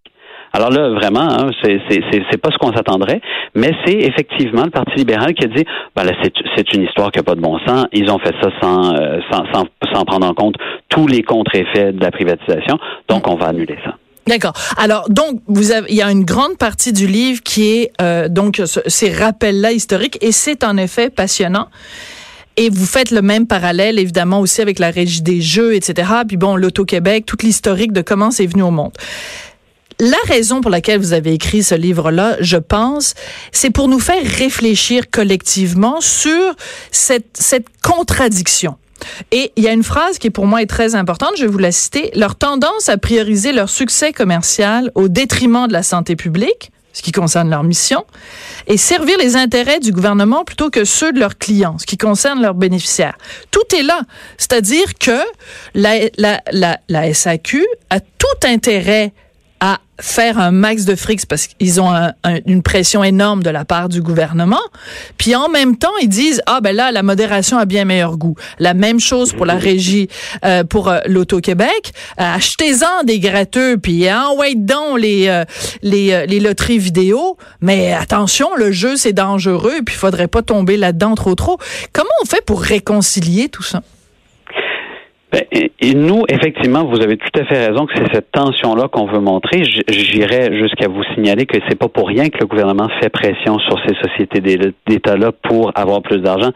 Alors 0.52 0.70
là, 0.70 0.88
vraiment, 0.90 1.20
hein, 1.30 1.50
c'est 1.62 2.36
pas 2.38 2.50
ce 2.50 2.58
qu'on 2.58 2.72
s'attendrait, 2.72 3.20
mais 3.54 3.70
c'est 3.84 3.94
effectivement 3.94 4.64
le 4.64 4.70
Parti 4.70 4.92
libéral 4.96 5.32
qui 5.34 5.44
a 5.44 5.48
dit, 5.48 5.64
ben 5.94 6.04
là, 6.04 6.12
c'est 6.56 6.72
une 6.74 6.82
histoire 6.82 7.12
qui 7.12 7.18
n'a 7.18 7.22
pas 7.22 7.34
de 7.36 7.40
bon 7.40 7.58
sens. 7.66 7.86
Ils 7.92 8.10
ont 8.10 8.18
fait 8.18 8.34
ça 8.42 8.48
sans, 8.60 8.94
euh, 8.94 9.20
sans, 9.30 9.44
sans, 9.52 9.64
sans 9.92 10.04
prendre 10.04 10.26
en 10.26 10.34
compte 10.34 10.56
tous 10.88 11.06
les 11.06 11.22
contre-effets 11.22 11.92
de 11.92 12.00
la 12.00 12.10
privatisation, 12.10 12.78
donc 13.08 13.28
on 13.28 13.36
va 13.36 13.46
annuler 13.46 13.76
ça. 13.84 13.96
D'accord. 14.26 14.52
Alors, 14.76 15.08
donc, 15.08 15.40
vous 15.46 15.72
avez, 15.72 15.86
il 15.90 15.96
y 15.96 16.02
a 16.02 16.10
une 16.10 16.24
grande 16.24 16.56
partie 16.58 16.92
du 16.92 17.06
livre 17.06 17.42
qui 17.42 17.64
est 17.72 17.90
euh, 18.00 18.28
donc 18.28 18.56
ce- 18.64 18.80
ces 18.86 19.12
rappels-là 19.12 19.72
historiques, 19.72 20.18
et 20.20 20.30
c'est 20.32 20.62
en 20.64 20.76
effet 20.76 21.10
passionnant. 21.10 21.68
Et 22.56 22.68
vous 22.68 22.84
faites 22.84 23.12
le 23.12 23.22
même 23.22 23.46
parallèle, 23.46 23.98
évidemment, 23.98 24.40
aussi 24.40 24.60
avec 24.60 24.78
la 24.78 24.90
Régie 24.90 25.22
des 25.22 25.40
Jeux, 25.40 25.74
etc. 25.74 26.08
Puis 26.28 26.36
bon, 26.36 26.56
l'Auto-Québec, 26.56 27.24
toute 27.24 27.42
l'historique 27.44 27.92
de 27.92 28.02
comment 28.02 28.30
c'est 28.30 28.46
venu 28.46 28.62
au 28.62 28.70
monde. 28.70 28.92
La 30.00 30.16
raison 30.24 30.62
pour 30.62 30.70
laquelle 30.70 30.98
vous 30.98 31.12
avez 31.12 31.34
écrit 31.34 31.62
ce 31.62 31.74
livre-là, 31.74 32.38
je 32.40 32.56
pense, 32.56 33.12
c'est 33.52 33.68
pour 33.68 33.86
nous 33.86 34.00
faire 34.00 34.24
réfléchir 34.24 35.10
collectivement 35.10 36.00
sur 36.00 36.54
cette, 36.90 37.36
cette 37.38 37.66
contradiction. 37.82 38.78
Et 39.30 39.52
il 39.56 39.62
y 39.62 39.68
a 39.68 39.72
une 39.72 39.82
phrase 39.82 40.16
qui 40.18 40.30
pour 40.30 40.46
moi 40.46 40.62
est 40.62 40.66
très 40.66 40.94
importante, 40.94 41.32
je 41.36 41.42
vais 41.42 41.50
vous 41.50 41.58
la 41.58 41.70
citer. 41.70 42.10
Leur 42.14 42.36
tendance 42.36 42.88
à 42.88 42.96
prioriser 42.96 43.52
leur 43.52 43.68
succès 43.68 44.14
commercial 44.14 44.90
au 44.94 45.08
détriment 45.08 45.68
de 45.68 45.74
la 45.74 45.82
santé 45.82 46.16
publique, 46.16 46.72
ce 46.94 47.02
qui 47.02 47.12
concerne 47.12 47.50
leur 47.50 47.62
mission, 47.62 48.06
et 48.68 48.78
servir 48.78 49.18
les 49.18 49.36
intérêts 49.36 49.80
du 49.80 49.92
gouvernement 49.92 50.44
plutôt 50.44 50.70
que 50.70 50.86
ceux 50.86 51.12
de 51.12 51.20
leurs 51.20 51.36
clients, 51.36 51.76
ce 51.78 51.84
qui 51.84 51.98
concerne 51.98 52.40
leurs 52.40 52.54
bénéficiaires. 52.54 53.18
Tout 53.50 53.76
est 53.76 53.82
là. 53.82 54.00
C'est-à-dire 54.38 54.94
que 54.98 55.20
la, 55.74 56.08
la, 56.16 56.40
la, 56.52 56.80
la 56.88 57.12
SAQ 57.12 57.66
a 57.90 58.00
tout 58.00 58.46
intérêt 58.46 59.12
à 59.60 59.78
faire 60.00 60.38
un 60.38 60.50
max 60.50 60.86
de 60.86 60.94
fric 60.94 61.26
parce 61.26 61.46
qu'ils 61.46 61.78
ont 61.82 61.92
un- 61.94 62.12
un- 62.24 62.38
une 62.46 62.62
pression 62.62 63.04
énorme 63.04 63.42
de 63.42 63.50
la 63.50 63.66
part 63.66 63.90
du 63.90 64.00
gouvernement. 64.00 64.60
Puis 65.18 65.34
en 65.36 65.50
même 65.50 65.76
temps, 65.76 65.94
ils 66.00 66.08
disent 66.08 66.40
ah 66.46 66.60
ben 66.62 66.74
là 66.74 66.90
la 66.90 67.02
modération 67.02 67.58
a 67.58 67.66
bien 67.66 67.84
meilleur 67.84 68.16
goût. 68.16 68.34
La 68.58 68.72
même 68.72 68.98
chose 69.00 69.34
pour 69.34 69.44
la 69.44 69.56
régie 69.56 70.08
euh, 70.46 70.64
pour 70.64 70.88
euh, 70.88 71.00
l'Auto-Québec. 71.06 71.92
Euh, 72.18 72.34
Achetez-en 72.36 73.04
des 73.04 73.18
gratteux 73.20 73.76
puis 73.76 74.10
envoyez 74.10 74.54
donc 74.54 74.98
les 74.98 75.28
euh, 75.28 75.44
les 75.82 76.12
euh, 76.12 76.24
les 76.24 76.40
loteries 76.40 76.78
vidéo, 76.78 77.36
mais 77.60 77.92
attention, 77.92 78.48
le 78.56 78.72
jeu 78.72 78.96
c'est 78.96 79.12
dangereux 79.12 79.82
puis 79.84 79.94
il 79.94 79.98
faudrait 79.98 80.28
pas 80.28 80.40
tomber 80.40 80.78
là-dedans 80.78 81.14
trop 81.14 81.34
trop. 81.34 81.58
Comment 81.92 82.08
on 82.22 82.24
fait 82.24 82.42
pour 82.44 82.62
réconcilier 82.62 83.50
tout 83.50 83.62
ça? 83.62 83.82
Et, 85.52 85.70
et 85.80 85.94
nous, 85.94 86.24
effectivement, 86.28 86.84
vous 86.84 87.00
avez 87.00 87.16
tout 87.16 87.28
à 87.40 87.44
fait 87.44 87.66
raison 87.68 87.86
que 87.86 87.92
c'est 87.96 88.12
cette 88.14 88.30
tension-là 88.32 88.88
qu'on 88.88 89.06
veut 89.06 89.20
montrer. 89.20 89.62
J'irais 89.88 90.50
jusqu'à 90.58 90.88
vous 90.88 91.02
signaler 91.14 91.46
que 91.46 91.56
c'est 91.68 91.78
pas 91.78 91.88
pour 91.88 92.08
rien 92.08 92.28
que 92.28 92.38
le 92.40 92.46
gouvernement 92.46 92.88
fait 93.00 93.08
pression 93.10 93.58
sur 93.60 93.78
ces 93.86 93.94
sociétés 94.02 94.40
d'É- 94.40 94.72
d'État-là 94.88 95.30
pour 95.42 95.70
avoir 95.74 96.02
plus 96.02 96.18
d'argent. 96.20 96.50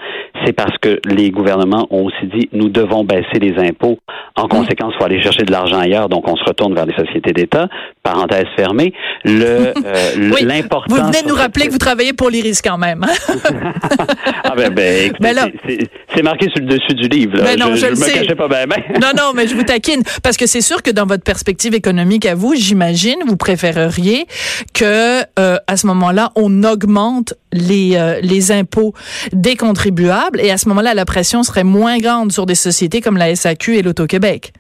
C'est 0.45 0.53
parce 0.53 0.77
que 0.79 1.01
les 1.07 1.31
gouvernements 1.31 1.87
ont 1.91 2.05
aussi 2.07 2.27
dit 2.35 2.49
nous 2.53 2.69
devons 2.69 3.05
baisser 3.05 3.39
les 3.41 3.55
impôts. 3.59 3.99
En 4.37 4.49
conséquence, 4.49 4.93
il 4.95 4.99
faut 4.99 5.05
aller 5.05 5.23
chercher 5.23 5.45
de 5.45 5.53
l'argent 5.53 5.79
ailleurs, 5.79 6.09
donc 6.09 6.29
on 6.29 6.37
se 6.37 6.45
retourne 6.45 6.75
vers 6.75 6.87
les 6.87 6.95
sociétés 6.97 7.33
d'État. 7.33 7.69
parenthèse 8.03 8.47
fermée, 8.57 8.93
le 9.25 9.45
euh, 9.45 9.73
Oui, 10.35 10.43
l'importance. 10.43 10.99
Vous 10.99 11.05
venez 11.07 11.23
de 11.23 11.29
nous 11.29 11.35
rappeler 11.37 11.67
que 11.67 11.73
vous 11.73 11.79
travaillez 11.79 12.13
pour 12.13 12.29
l'IRIS 12.31 12.61
quand 12.63 12.79
même. 12.79 13.05
ah 14.45 14.55
ben, 14.57 14.73
ben, 14.75 15.07
écoutez, 15.07 15.35
Ben 15.35 15.53
c'est- 16.15 16.23
marqué 16.23 16.47
sur 16.55 16.61
le 16.65 16.67
dessus 16.67 16.95
du 16.95 17.09
livre. 17.09 17.37
Là. 17.39 17.45
Ben 17.45 17.59
non, 17.59 17.75
je 17.75 17.85
le 17.87 17.91
me 17.93 17.97
sais. 17.97 18.13
cachais 18.21 18.35
pas 18.35 18.49
bien. 18.49 18.64
Non, 19.01 19.11
non, 19.17 19.33
mais 19.35 19.47
je 19.47 19.55
vous 19.55 19.65
taquine. 19.65 20.03
Parce 20.23 20.37
que 20.37 20.47
c'est 20.47 20.61
sûr 20.61 20.83
que 20.83 20.91
dans 20.91 21.07
votre 21.07 21.25
perspective 21.25 21.75
économique 21.75 22.27
à 22.27 22.35
vous, 22.35 22.55
j'imagine, 22.55 23.17
vous 23.27 23.37
préféreriez 23.37 24.27
que, 24.73 25.23
euh, 25.39 25.59
à 25.67 25.77
ce 25.77 25.87
moment-là, 25.89 26.33
on 26.37 26.63
augmente 26.65 27.35
les, 27.53 27.97
euh, 27.97 28.21
les 28.23 28.53
impôts 28.53 28.95
des 29.33 29.57
contribuables 29.57 30.41
et 30.41 30.51
à 30.51 30.59
ce 30.59 30.69
moment-là, 30.69 30.95
la 30.95 31.05
pression 31.05 31.43
serait 31.43 31.65
moins 31.65 31.99
grande 31.99 32.33
sur 32.33 32.47
des 32.47 32.55
sociétés 32.55 33.01
comme 33.01 33.17
la 33.17 33.35
SAQ 33.35 33.77
et 33.77 33.83
l'Auto-Québec. 33.83 34.53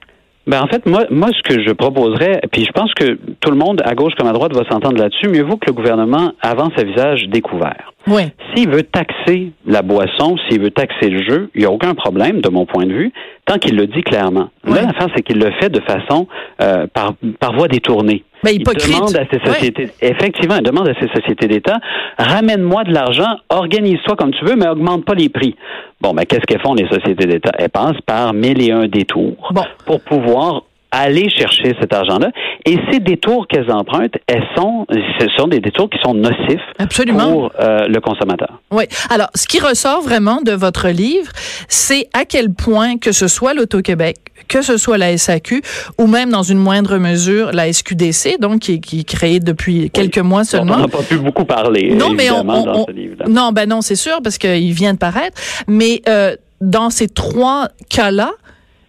Ben 0.47 0.63
en 0.63 0.67
fait, 0.67 0.85
moi, 0.87 1.05
moi, 1.11 1.31
ce 1.33 1.43
que 1.43 1.63
je 1.63 1.73
proposerais, 1.73 2.43
puis 2.53 2.65
je 2.65 2.73
pense 2.73 2.93
que 2.95 3.19
tout 3.41 3.51
le 3.51 3.57
monde, 3.57 3.81
à 3.85 3.95
gauche 3.95 4.13
comme 4.19 4.29
à 4.29 4.33
droite, 4.33 4.55
va 4.55 4.69
s'entendre 4.71 4.99
là-dessus, 4.99 5.29
mieux 5.29 5.43
vaut 5.43 5.57
que 5.57 5.67
le 5.67 5.73
gouvernement 5.73 6.33
avance 6.43 6.73
à 6.77 6.85
visage 6.85 7.29
découvert. 7.29 7.93
Oui. 8.07 8.25
S'il 8.55 8.69
veut 8.69 8.83
taxer 8.83 9.53
la 9.67 9.81
boisson, 9.81 10.37
s'il 10.49 10.61
veut 10.61 10.71
taxer 10.71 11.09
le 11.09 11.23
jeu, 11.23 11.51
il 11.55 11.61
n'y 11.61 11.67
a 11.67 11.71
aucun 11.71 11.95
problème, 11.95 12.43
de 12.43 12.51
mon 12.51 12.67
point 12.67 12.85
de 12.85 12.93
vue, 12.93 13.13
tant 13.47 13.57
qu'il 13.57 13.77
le 13.77 13.87
dit 13.87 14.03
clairement. 14.03 14.51
Ouais. 14.67 14.75
Là, 14.75 14.83
l'affaire, 14.83 15.09
c'est 15.17 15.23
qu'il 15.23 15.39
le 15.39 15.51
fait 15.61 15.71
de 15.71 15.81
façon 15.81 16.29
euh, 16.61 16.87
par, 16.93 17.15
par 17.41 17.55
voie 17.55 17.69
détournée. 17.69 18.25
Ben, 18.45 18.53
Il 18.55 18.63
demande 18.63 19.17
à 19.17 19.25
ces 19.31 19.39
Ouais. 19.39 19.55
sociétés, 19.55 19.89
effectivement, 20.03 20.57
il 20.57 20.63
demande 20.63 20.89
à 20.89 20.95
ces 21.01 21.09
sociétés 21.09 21.49
d'État, 21.49 21.79
ramène-moi 22.19 22.85
de 22.85 22.93
l'argent, 22.93 23.37
organise-toi 23.49 24.17
comme 24.17 24.33
tu 24.33 24.45
veux, 24.45 24.55
mais 24.57 24.69
augmente 24.69 25.05
pas 25.05 25.15
les 25.15 25.29
prix. 25.29 25.57
Bon, 26.01 26.13
ben, 26.13 26.25
qu'est-ce 26.25 26.43
qu'elles 26.43 26.61
font 26.61 26.75
les 26.75 26.87
sociétés 26.89 27.27
d'État? 27.27 27.53
Elles 27.59 27.71
passent 27.71 28.01
par 28.07 28.33
mille 28.35 28.61
et 28.63 28.71
un 28.71 28.87
détours 28.87 29.51
Bon. 29.53 29.65
pour 29.87 30.01
pouvoir 30.03 30.63
aller 31.03 31.29
chercher 31.31 31.75
cet 31.81 31.93
argent-là. 31.93 32.31
Et 32.67 32.79
ces 32.91 33.01
détours 33.01 33.47
qu'elles 33.49 33.71
empruntent, 33.71 34.17
elles 34.27 34.45
sont, 34.57 34.87
ce 34.91 35.27
sont 35.37 35.49
des 35.49 35.61
détours 35.61 35.91
qui 35.91 35.99
sont 36.03 36.15
nocifs 36.15 36.61
Absolument. 36.79 37.31
pour 37.33 37.53
euh, 37.61 37.87
le 37.89 38.01
consommateur. 38.01 38.61
Oui. 38.71 38.85
Alors, 39.11 39.29
ce 39.35 39.47
qui 39.47 39.61
ressort 39.61 40.03
vraiment 40.03 40.41
de 40.43 40.53
votre 40.53 40.89
livre, 40.89 41.31
c'est 41.69 42.09
à 42.13 42.25
quel 42.25 42.53
point 42.53 42.97
que 42.99 43.13
ce 43.13 43.29
soit 43.29 43.55
l'Auto-Québec, 43.55 44.17
que 44.49 44.63
ce 44.63 44.77
soit 44.77 44.99
la 44.99 45.17
SAQ, 45.17 45.63
ou 45.99 46.07
même 46.07 46.31
dans 46.31 46.43
une 46.43 46.59
moindre 46.59 46.99
mesure 46.99 47.51
la 47.53 47.73
SQDC, 47.73 48.39
donc 48.41 48.61
qui, 48.61 48.75
est- 48.75 48.79
qui 48.81 49.01
est 49.01 49.05
créée 49.09 49.41
depuis 49.41 49.91
quelques 49.91 50.19
mois 50.19 50.41
On 50.41 50.45
seulement. 50.45 50.77
n'a 50.79 50.89
pas 50.89 51.03
pu 51.03 51.17
beaucoup 51.17 51.45
parler, 51.45 51.95
Non, 51.95 52.11
mais 52.13 52.31
on, 52.31 52.41
on- 52.41 52.45
dans 52.45 52.73
on- 52.83 52.87
ce 52.87 53.31
non, 53.31 53.53
ben 53.53 53.69
non, 53.69 53.81
c'est 53.81 53.97
sûr 53.97 54.19
parce 54.23 54.39
qu'il 54.39 54.73
vient 54.73 54.93
de 54.93 54.99
paraître. 54.99 55.41
Mais 55.67 56.03
euh, 56.09 56.37
dans 56.61 56.91
ces 56.91 57.09
trois 57.09 57.69
cas-là, 57.91 58.31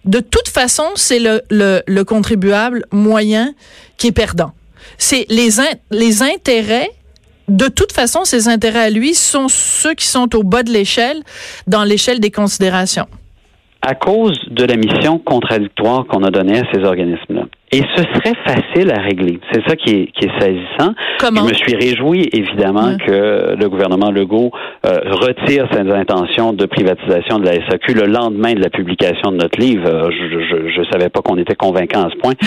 de 0.06 0.20
toute 0.20 0.48
façon, 0.48 0.84
c'est 0.96 1.20
le, 1.20 1.42
le, 1.50 1.82
le 1.88 2.04
contribuable 2.04 2.86
moyen 2.92 3.54
qui 3.98 4.08
est 4.08 4.12
perdant. 4.12 4.52
C'est 4.98 5.26
les 5.30 5.50
les 5.92 6.22
intérêts. 6.24 6.90
De 7.48 7.68
toute 7.68 7.92
façon, 7.92 8.24
ces 8.24 8.48
intérêts 8.48 8.86
à 8.86 8.90
lui 8.90 9.14
sont 9.14 9.48
ceux 9.50 9.94
qui 9.94 10.08
sont 10.08 10.36
au 10.36 10.44
bas 10.44 10.64
de 10.64 10.72
l'échelle, 10.72 11.22
dans 11.68 11.84
l'échelle 11.84 12.20
des 12.20 12.32
considérations. 12.32 13.08
à 13.82 13.94
cause 13.94 14.40
de 14.50 14.64
la 14.66 14.78
mission 14.78 15.20
contradictoire 15.20 16.06
qu'on 16.08 16.24
a 16.24 16.32
donnée 16.32 16.60
à 16.60 16.64
ces 16.74 16.84
organismes-là. 16.84 17.46
Et 17.72 17.82
ce 17.96 18.04
serait 18.04 18.36
facile 18.46 18.92
à 18.92 19.02
régler. 19.02 19.40
C'est 19.52 19.68
ça 19.68 19.76
qui 19.76 19.90
est, 19.90 20.06
qui 20.12 20.26
est 20.28 20.40
saisissant. 20.40 20.94
Comment? 21.20 21.42
Je 21.42 21.50
me 21.50 21.54
suis 21.54 21.76
réjoui, 21.76 22.30
évidemment, 22.32 22.90
Ouais. 22.90 22.98
que 23.06 23.56
le 23.60 23.70
gouvernement 23.70 24.12
Legault 24.12 24.52
euh, 24.86 25.00
retire 25.06 25.68
ses 25.74 25.80
intentions 25.92 26.54
de 26.54 26.66
privatisation 26.68 27.40
de 27.40 27.46
la 27.46 27.54
SAQ 27.68 27.94
le 27.96 28.06
lendemain 28.06 28.54
de 28.54 28.62
la 28.62 28.70
publication 28.70 29.32
de 29.32 29.38
notre 29.38 29.60
livre. 29.60 29.88
Euh, 29.88 30.10
je 30.12 30.80
ne 30.80 30.86
savais 30.86 31.10
pas 31.10 31.22
qu'on 31.22 31.38
était 31.38 31.56
convaincant 31.56 32.04
à 32.06 32.10
ce 32.12 32.16
point. 32.18 32.34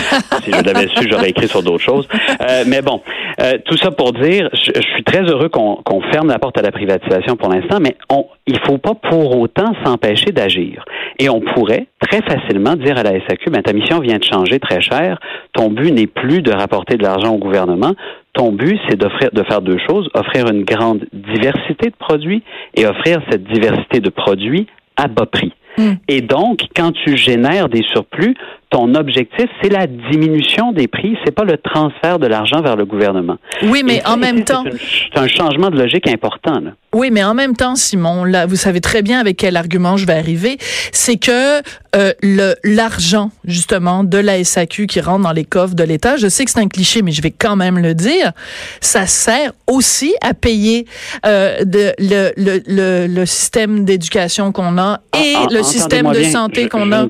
si 0.43 0.51
je 0.51 0.63
l'avais 0.63 0.87
su, 0.87 1.07
j'aurais 1.11 1.29
écrit 1.31 1.47
sur 1.47 1.61
d'autres 1.63 1.83
choses. 1.83 2.07
Euh, 2.41 2.63
mais 2.67 2.81
bon, 2.81 3.01
euh, 3.41 3.53
tout 3.65 3.77
ça 3.77 3.91
pour 3.91 4.13
dire, 4.13 4.49
je, 4.53 4.71
je 4.75 4.87
suis 4.93 5.03
très 5.03 5.21
heureux 5.23 5.49
qu'on 5.49 5.75
qu'on 5.83 6.01
ferme 6.11 6.29
la 6.29 6.39
porte 6.39 6.57
à 6.57 6.61
la 6.61 6.71
privatisation 6.71 7.35
pour 7.35 7.49
l'instant, 7.49 7.79
mais 7.81 7.95
on, 8.09 8.25
il 8.49 8.59
faut 8.65 8.79
pas 8.79 8.95
pour 8.95 9.39
autant 9.39 9.73
s'empêcher 9.85 10.31
d'agir. 10.31 10.83
Et 11.19 11.29
on 11.29 11.39
pourrait 11.39 11.85
très 11.99 12.21
facilement 12.23 12.75
dire 12.75 12.97
à 12.97 13.03
la 13.03 13.11
SAQ, 13.11 13.51
ben, 13.51 13.61
ta 13.61 13.73
mission 13.73 13.99
vient 13.99 14.17
de 14.17 14.23
changer 14.23 14.59
très 14.59 14.81
cher. 14.81 15.19
Ton 15.53 15.69
but 15.69 15.91
n'est 15.91 16.07
plus 16.07 16.41
de 16.41 16.51
rapporter 16.51 16.97
de 16.97 17.03
l'argent 17.03 17.35
au 17.35 17.37
gouvernement. 17.37 17.93
Ton 18.33 18.51
but, 18.51 18.79
c'est 18.87 18.97
d'offrir, 18.97 19.29
de 19.31 19.43
faire 19.43 19.61
deux 19.61 19.77
choses, 19.87 20.09
offrir 20.15 20.47
une 20.47 20.63
grande 20.63 21.05
diversité 21.13 21.89
de 21.89 21.95
produits 21.95 22.41
et 22.75 22.87
offrir 22.87 23.21
cette 23.29 23.43
diversité 23.43 23.99
de 23.99 24.09
produits 24.09 24.65
à 24.97 25.07
bas 25.07 25.27
prix. 25.27 25.53
Mm. 25.77 25.91
Et 26.07 26.21
donc, 26.21 26.61
quand 26.75 26.91
tu 26.91 27.17
génères 27.17 27.69
des 27.69 27.83
surplus, 27.83 28.35
ton 28.71 28.93
objectif, 28.93 29.47
c'est 29.63 29.69
la 29.69 29.87
diminution 29.87 30.71
des 30.71 30.87
prix, 30.87 31.17
c'est 31.25 31.31
pas 31.31 31.43
le 31.43 31.57
transfert 31.57 32.19
de 32.19 32.27
l'argent 32.27 32.61
vers 32.61 32.75
le 32.75 32.85
gouvernement. 32.85 33.37
Oui, 33.63 33.81
mais 33.83 33.99
ça, 34.01 34.11
en 34.11 34.17
même 34.17 34.43
temps, 34.43 34.63
c'est 35.11 35.19
un 35.19 35.27
changement 35.27 35.69
de 35.71 35.77
logique 35.79 36.07
important. 36.07 36.59
Là. 36.59 36.71
Oui, 36.93 37.09
mais 37.11 37.23
en 37.23 37.33
même 37.33 37.55
temps, 37.55 37.75
Simon, 37.75 38.23
là, 38.25 38.45
vous 38.45 38.55
savez 38.55 38.79
très 38.79 39.01
bien 39.01 39.19
avec 39.19 39.37
quel 39.37 39.57
argument 39.57 39.97
je 39.97 40.05
vais 40.05 40.13
arriver, 40.13 40.57
c'est 40.91 41.17
que 41.17 41.61
euh, 41.95 42.13
le 42.21 42.53
l'argent 42.63 43.31
justement 43.43 44.03
de 44.03 44.19
la 44.19 44.43
SAQ 44.43 44.85
qui 44.85 45.01
rentre 45.01 45.23
dans 45.23 45.31
les 45.33 45.45
coffres 45.45 45.73
de 45.75 45.83
l'État, 45.83 46.17
je 46.17 46.27
sais 46.27 46.45
que 46.45 46.51
c'est 46.51 46.59
un 46.59 46.67
cliché, 46.67 47.01
mais 47.01 47.11
je 47.11 47.23
vais 47.23 47.31
quand 47.31 47.55
même 47.55 47.79
le 47.79 47.95
dire, 47.95 48.33
ça 48.81 49.07
sert 49.07 49.51
aussi 49.65 50.13
à 50.21 50.35
payer 50.35 50.85
euh, 51.25 51.63
de, 51.63 51.91
le, 51.97 52.31
le, 52.37 52.61
le, 52.67 53.07
le 53.07 53.25
système 53.25 53.83
d'éducation 53.83 54.51
qu'on 54.51 54.77
a 54.77 54.99
et 55.17 55.35
En- 55.35 55.43
en- 55.45 55.47
le 55.49 55.63
système 55.63 56.07
de 56.11 56.19
bien, 56.19 56.29
santé 56.29 56.69
qu'on 56.69 56.91
a. 56.91 57.07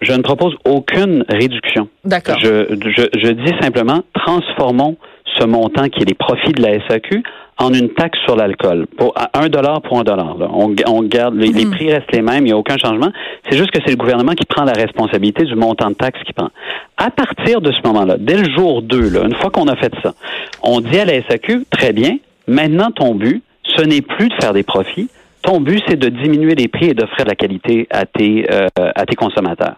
Je 0.00 0.12
ne 0.12 0.22
propose 0.22 0.54
aucune 0.64 1.24
réduction. 1.28 1.88
D'accord. 2.04 2.38
Je, 2.40 2.66
je, 2.96 3.02
je 3.20 3.30
dis 3.32 3.52
simplement, 3.60 4.00
transformons 4.14 4.96
ce 5.38 5.44
montant 5.44 5.88
qui 5.88 6.02
est 6.02 6.08
les 6.08 6.14
profits 6.14 6.52
de 6.52 6.62
la 6.62 6.78
SAQ 6.88 7.22
en 7.58 7.74
une 7.74 7.90
taxe 7.90 8.18
sur 8.24 8.36
l'alcool. 8.36 8.86
Pour 8.96 9.12
à 9.16 9.28
un 9.38 9.48
dollar 9.50 9.82
pour 9.82 9.98
un 9.98 10.02
dollar. 10.02 10.38
là. 10.38 10.48
On, 10.52 10.74
on 10.86 11.02
garde 11.02 11.34
les, 11.36 11.48
les 11.48 11.66
Mhm. 11.66 11.70
prix 11.72 11.92
restent 11.92 12.10
les 12.12 12.22
mêmes, 12.22 12.44
il 12.46 12.48
n'y 12.48 12.52
a 12.52 12.56
aucun 12.56 12.78
changement. 12.78 13.10
C'est 13.48 13.58
juste 13.58 13.70
que 13.70 13.78
c'est 13.84 13.90
le 13.90 13.98
gouvernement 13.98 14.32
qui 14.32 14.46
prend 14.46 14.64
la 14.64 14.72
responsabilité 14.72 15.44
du 15.44 15.54
montant 15.54 15.90
de 15.90 15.94
taxe 15.94 16.18
qu'il 16.24 16.32
prend. 16.34 16.48
À 16.96 17.10
partir 17.10 17.60
de 17.60 17.70
ce 17.70 17.78
moment-là, 17.84 18.16
dès 18.18 18.38
le 18.38 18.50
jour 18.56 18.80
2, 18.80 19.10
là, 19.10 19.24
une 19.26 19.34
fois 19.34 19.50
qu'on 19.50 19.68
a 19.68 19.76
fait 19.76 19.92
ça, 20.02 20.14
on 20.62 20.80
dit 20.80 20.98
à 20.98 21.04
la 21.04 21.20
SAQ, 21.28 21.66
très 21.70 21.92
bien, 21.92 22.16
maintenant 22.48 22.90
ton 22.90 23.14
but, 23.14 23.42
ce 23.76 23.82
n'est 23.82 24.02
plus 24.02 24.28
de 24.30 24.34
faire 24.40 24.54
des 24.54 24.62
profits. 24.62 25.10
Ton 25.42 25.60
but, 25.60 25.82
c'est 25.88 25.98
de 25.98 26.08
diminuer 26.08 26.54
les 26.54 26.68
prix 26.68 26.90
et 26.90 26.94
d'offrir 26.94 27.24
de 27.24 27.30
la 27.30 27.34
qualité 27.34 27.86
à 27.90 28.04
tes, 28.04 28.46
euh, 28.52 28.66
à 28.76 29.06
tes 29.06 29.16
consommateurs. 29.16 29.76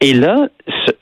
Et 0.00 0.12
là, 0.12 0.48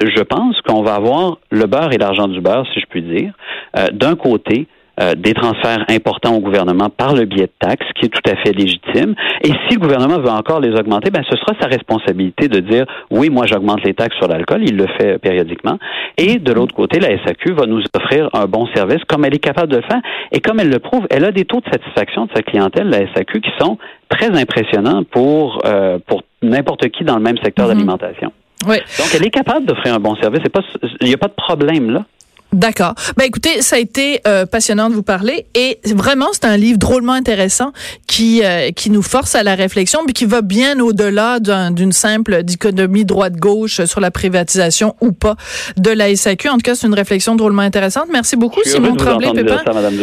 je 0.00 0.22
pense 0.22 0.60
qu'on 0.62 0.82
va 0.82 0.94
avoir 0.94 1.38
le 1.50 1.66
beurre 1.66 1.92
et 1.92 1.98
l'argent 1.98 2.28
du 2.28 2.40
beurre, 2.40 2.66
si 2.72 2.80
je 2.80 2.86
puis 2.86 3.02
dire. 3.02 3.32
Euh, 3.76 3.88
D'un 3.92 4.14
côté, 4.14 4.68
euh, 5.00 5.14
des 5.14 5.34
transferts 5.34 5.84
importants 5.90 6.34
au 6.34 6.40
gouvernement 6.40 6.88
par 6.88 7.14
le 7.14 7.24
biais 7.26 7.46
de 7.46 7.52
taxes, 7.58 7.86
qui 7.98 8.06
est 8.06 8.08
tout 8.08 8.30
à 8.30 8.36
fait 8.36 8.52
légitime. 8.52 9.14
Et 9.42 9.48
si 9.68 9.74
le 9.74 9.78
gouvernement 9.80 10.18
veut 10.18 10.30
encore 10.30 10.60
les 10.60 10.70
augmenter, 10.78 11.10
ben 11.10 11.22
ce 11.30 11.36
sera 11.36 11.52
sa 11.60 11.68
responsabilité 11.68 12.48
de 12.48 12.60
dire 12.60 12.86
oui, 13.10 13.28
moi 13.30 13.46
j'augmente 13.46 13.82
les 13.84 13.94
taxes 13.94 14.16
sur 14.16 14.28
l'alcool, 14.28 14.62
il 14.64 14.76
le 14.76 14.86
fait 14.98 15.18
périodiquement. 15.18 15.78
Et 16.16 16.38
de 16.38 16.52
l'autre 16.52 16.74
côté, 16.74 16.98
la 16.98 17.08
SAQ 17.24 17.52
va 17.52 17.66
nous 17.66 17.82
offrir 17.94 18.30
un 18.32 18.46
bon 18.46 18.66
service 18.74 19.02
comme 19.06 19.24
elle 19.24 19.34
est 19.34 19.38
capable 19.38 19.70
de 19.70 19.76
le 19.76 19.82
faire 19.82 20.00
et 20.32 20.40
comme 20.40 20.60
elle 20.60 20.70
le 20.70 20.78
prouve, 20.78 21.06
elle 21.10 21.24
a 21.24 21.32
des 21.32 21.44
taux 21.44 21.60
de 21.60 21.70
satisfaction 21.70 22.24
de 22.26 22.30
sa 22.34 22.42
clientèle, 22.42 22.88
la 22.88 23.00
SAQ, 23.14 23.40
qui 23.40 23.50
sont 23.60 23.78
très 24.08 24.28
impressionnants 24.28 25.02
pour 25.04 25.60
euh, 25.66 25.98
pour 26.06 26.22
n'importe 26.42 26.88
qui 26.90 27.04
dans 27.04 27.16
le 27.16 27.22
même 27.22 27.36
secteur 27.42 27.66
Mhm. 27.66 27.74
d'alimentation. 27.74 28.32
Oui. 28.66 28.76
Donc, 28.98 29.08
elle 29.14 29.24
est 29.26 29.30
capable 29.30 29.66
d'offrir 29.66 29.94
un 29.94 29.98
bon 29.98 30.16
service. 30.16 30.40
C'est 30.42 30.52
pas, 30.52 30.62
il 31.02 31.08
n'y 31.08 31.14
a 31.14 31.18
pas 31.18 31.28
de 31.28 31.34
problème 31.34 31.90
là. 31.90 32.04
D'accord. 32.52 32.94
Ben 33.16 33.24
écoutez, 33.24 33.60
ça 33.60 33.76
a 33.76 33.78
été 33.78 34.20
euh, 34.26 34.46
passionnant 34.46 34.88
de 34.88 34.94
vous 34.94 35.02
parler 35.02 35.46
et 35.54 35.78
vraiment 35.94 36.28
c'est 36.32 36.44
un 36.46 36.56
livre 36.56 36.78
drôlement 36.78 37.12
intéressant 37.12 37.72
qui 38.06 38.42
euh, 38.44 38.70
qui 38.70 38.88
nous 38.90 39.02
force 39.02 39.34
à 39.34 39.42
la 39.42 39.54
réflexion 39.56 40.00
mais 40.06 40.12
qui 40.12 40.24
va 40.24 40.40
bien 40.42 40.78
au-delà 40.80 41.38
d'un- 41.40 41.70
d'une 41.70 41.92
simple 41.92 42.42
dichotomie 42.44 43.04
droite-gauche 43.04 43.84
sur 43.84 44.00
la 44.00 44.10
privatisation 44.10 44.94
ou 45.00 45.12
pas 45.12 45.34
de 45.76 45.90
la 45.90 46.14
SAQ. 46.14 46.48
En 46.48 46.54
tout 46.54 46.60
cas, 46.60 46.74
c'est 46.76 46.86
une 46.86 46.94
réflexion 46.94 47.34
drôlement 47.36 47.62
intéressante. 47.62 48.06
Merci 48.10 48.36
beaucoup 48.36 48.60
Simon 48.64 48.94
Tremblay 48.94 49.32
Pépin. 49.32 49.60
ça, 49.64 49.72
Madame 49.72 49.96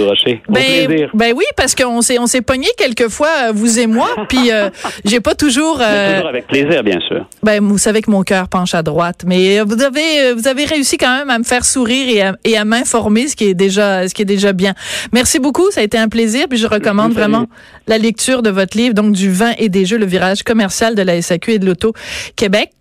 Ben, 0.49 1.07
ben 1.13 1.33
oui, 1.35 1.45
parce 1.57 1.73
qu'on 1.75 2.01
s'est 2.01 2.19
on 2.19 2.27
s'est 2.27 2.41
pogné 2.41 2.67
quelquefois 2.77 3.29
euh, 3.47 3.51
vous 3.53 3.79
et 3.79 3.87
moi, 3.87 4.09
puis 4.29 4.51
euh, 4.51 4.69
j'ai 5.05 5.21
pas 5.21 5.33
toujours, 5.33 5.79
euh, 5.81 6.17
Toujours 6.17 6.29
avec 6.29 6.47
plaisir, 6.47 6.83
bien 6.83 6.99
sûr. 7.07 7.25
ben 7.41 7.63
vous 7.63 7.77
savez 7.77 8.01
que 8.01 8.11
mon 8.11 8.23
cœur 8.23 8.47
penche 8.47 8.75
à 8.75 8.83
droite, 8.83 9.21
mais 9.25 9.59
euh, 9.59 9.63
vous 9.65 9.81
avez 9.81 10.33
vous 10.33 10.47
avez 10.47 10.65
réussi 10.65 10.97
quand 10.97 11.17
même 11.17 11.29
à 11.29 11.39
me 11.39 11.43
faire 11.43 11.65
sourire 11.65 12.09
et 12.09 12.21
à, 12.21 12.32
et 12.43 12.57
à 12.57 12.65
m'informer, 12.65 13.27
ce 13.27 13.35
qui 13.35 13.45
est 13.45 13.53
déjà 13.53 14.07
ce 14.07 14.13
qui 14.13 14.21
est 14.21 14.25
déjà 14.25 14.53
bien. 14.53 14.73
Merci 15.11 15.39
beaucoup, 15.39 15.69
ça 15.71 15.81
a 15.81 15.83
été 15.83 15.97
un 15.97 16.09
plaisir, 16.09 16.47
puis 16.49 16.57
je 16.57 16.67
recommande 16.67 17.13
vraiment 17.13 17.47
la 17.87 17.97
lecture 17.97 18.41
de 18.41 18.49
votre 18.49 18.77
livre, 18.77 18.93
donc 18.93 19.13
du 19.13 19.31
vin 19.31 19.53
et 19.57 19.69
des 19.69 19.85
jeux, 19.85 19.97
le 19.97 20.05
virage 20.05 20.43
commercial 20.43 20.95
de 20.95 21.01
la 21.01 21.21
SAQ 21.21 21.53
et 21.53 21.59
de 21.59 21.65
l'auto 21.65 21.93
Québec. 22.35 22.71